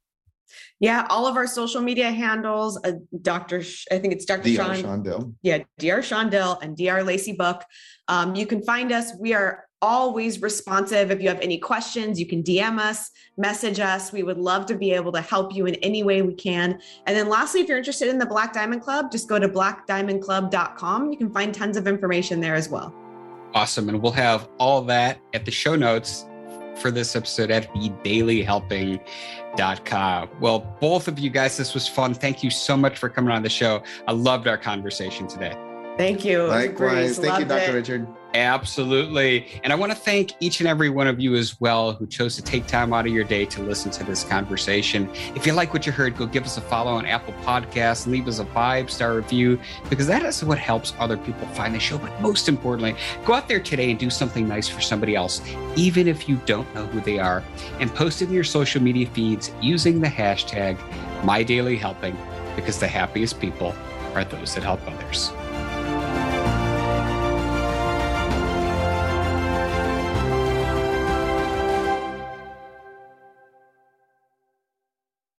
Yeah, 0.80 1.06
all 1.08 1.26
of 1.26 1.36
our 1.36 1.46
social 1.46 1.80
media 1.80 2.10
handles, 2.10 2.80
uh, 2.84 2.92
Dr. 3.22 3.62
Sh- 3.62 3.86
I 3.92 3.98
think 3.98 4.12
it's 4.12 4.24
Dr. 4.24 4.54
Dr. 4.54 4.80
Shawn. 4.80 5.02
Dill. 5.02 5.32
Yeah, 5.42 5.58
Dr. 5.78 6.02
Shawn 6.02 6.30
Dill 6.30 6.58
and 6.60 6.76
Dr. 6.76 7.04
Lacey 7.04 7.32
Book. 7.32 7.62
Um, 8.08 8.34
you 8.34 8.46
can 8.46 8.62
find 8.62 8.90
us. 8.90 9.12
We 9.18 9.32
are 9.32 9.64
always 9.82 10.40
responsive. 10.40 11.10
If 11.10 11.20
you 11.20 11.28
have 11.28 11.40
any 11.40 11.58
questions, 11.58 12.18
you 12.18 12.26
can 12.26 12.42
DM 12.42 12.78
us, 12.78 13.10
message 13.36 13.80
us. 13.80 14.12
We 14.12 14.22
would 14.22 14.38
love 14.38 14.66
to 14.66 14.76
be 14.76 14.92
able 14.92 15.12
to 15.12 15.20
help 15.20 15.54
you 15.54 15.66
in 15.66 15.74
any 15.76 16.02
way 16.02 16.22
we 16.22 16.34
can. 16.34 16.80
And 17.06 17.16
then 17.16 17.28
lastly, 17.28 17.60
if 17.60 17.68
you're 17.68 17.78
interested 17.78 18.08
in 18.08 18.18
the 18.18 18.26
Black 18.26 18.52
Diamond 18.52 18.82
Club, 18.82 19.12
just 19.12 19.28
go 19.28 19.38
to 19.38 19.48
blackdiamondclub.com. 19.48 21.12
You 21.12 21.18
can 21.18 21.32
find 21.32 21.54
tons 21.54 21.76
of 21.76 21.86
information 21.86 22.40
there 22.40 22.54
as 22.54 22.68
well. 22.68 22.94
Awesome. 23.54 23.88
And 23.88 24.02
we'll 24.02 24.12
have 24.12 24.48
all 24.58 24.82
that 24.82 25.20
at 25.32 25.44
the 25.44 25.50
show 25.50 25.76
notes 25.76 26.26
for 26.76 26.90
this 26.90 27.14
episode 27.14 27.50
at 27.50 27.72
thedailyhelping.com. 27.74 30.28
Well, 30.40 30.76
both 30.80 31.08
of 31.08 31.18
you 31.18 31.30
guys, 31.30 31.56
this 31.56 31.74
was 31.74 31.86
fun. 31.86 32.14
Thank 32.14 32.42
you 32.42 32.50
so 32.50 32.76
much 32.76 32.98
for 32.98 33.08
coming 33.08 33.32
on 33.32 33.42
the 33.42 33.48
show. 33.48 33.82
I 34.08 34.12
loved 34.12 34.48
our 34.48 34.58
conversation 34.58 35.28
today. 35.28 35.56
Thank 35.96 36.24
you. 36.24 36.44
Likewise. 36.44 37.18
Thank 37.18 37.38
you, 37.38 37.44
Dr. 37.44 37.70
It. 37.70 37.74
Richard. 37.74 38.06
Absolutely. 38.34 39.46
And 39.62 39.72
I 39.72 39.76
want 39.76 39.92
to 39.92 39.96
thank 39.96 40.32
each 40.40 40.58
and 40.58 40.68
every 40.68 40.90
one 40.90 41.06
of 41.06 41.20
you 41.20 41.36
as 41.36 41.60
well 41.60 41.92
who 41.92 42.04
chose 42.04 42.34
to 42.34 42.42
take 42.42 42.66
time 42.66 42.92
out 42.92 43.06
of 43.06 43.12
your 43.12 43.22
day 43.22 43.44
to 43.46 43.62
listen 43.62 43.92
to 43.92 44.02
this 44.02 44.24
conversation. 44.24 45.08
If 45.36 45.46
you 45.46 45.52
like 45.52 45.72
what 45.72 45.86
you 45.86 45.92
heard, 45.92 46.16
go 46.16 46.26
give 46.26 46.44
us 46.44 46.56
a 46.56 46.60
follow 46.60 46.92
on 46.92 47.06
Apple 47.06 47.32
Podcasts 47.44 48.08
leave 48.08 48.26
us 48.26 48.40
a 48.40 48.46
five 48.46 48.90
star 48.90 49.14
review 49.14 49.60
because 49.88 50.08
that 50.08 50.24
is 50.24 50.42
what 50.42 50.58
helps 50.58 50.94
other 50.98 51.16
people 51.16 51.46
find 51.48 51.72
the 51.72 51.78
show. 51.78 51.96
But 51.96 52.20
most 52.20 52.48
importantly, 52.48 52.96
go 53.24 53.34
out 53.34 53.46
there 53.46 53.60
today 53.60 53.90
and 53.90 54.00
do 54.00 54.10
something 54.10 54.48
nice 54.48 54.68
for 54.68 54.80
somebody 54.80 55.14
else, 55.14 55.40
even 55.76 56.08
if 56.08 56.28
you 56.28 56.36
don't 56.44 56.72
know 56.74 56.86
who 56.86 57.00
they 57.00 57.20
are, 57.20 57.44
and 57.78 57.94
post 57.94 58.20
it 58.20 58.26
in 58.26 58.34
your 58.34 58.42
social 58.42 58.82
media 58.82 59.06
feeds 59.06 59.52
using 59.62 60.00
the 60.00 60.08
hashtag 60.08 60.76
MyDailyHelping 61.22 62.16
because 62.56 62.80
the 62.80 62.88
happiest 62.88 63.40
people 63.40 63.72
are 64.14 64.24
those 64.24 64.54
that 64.54 64.64
help 64.64 64.80
others. 64.88 65.30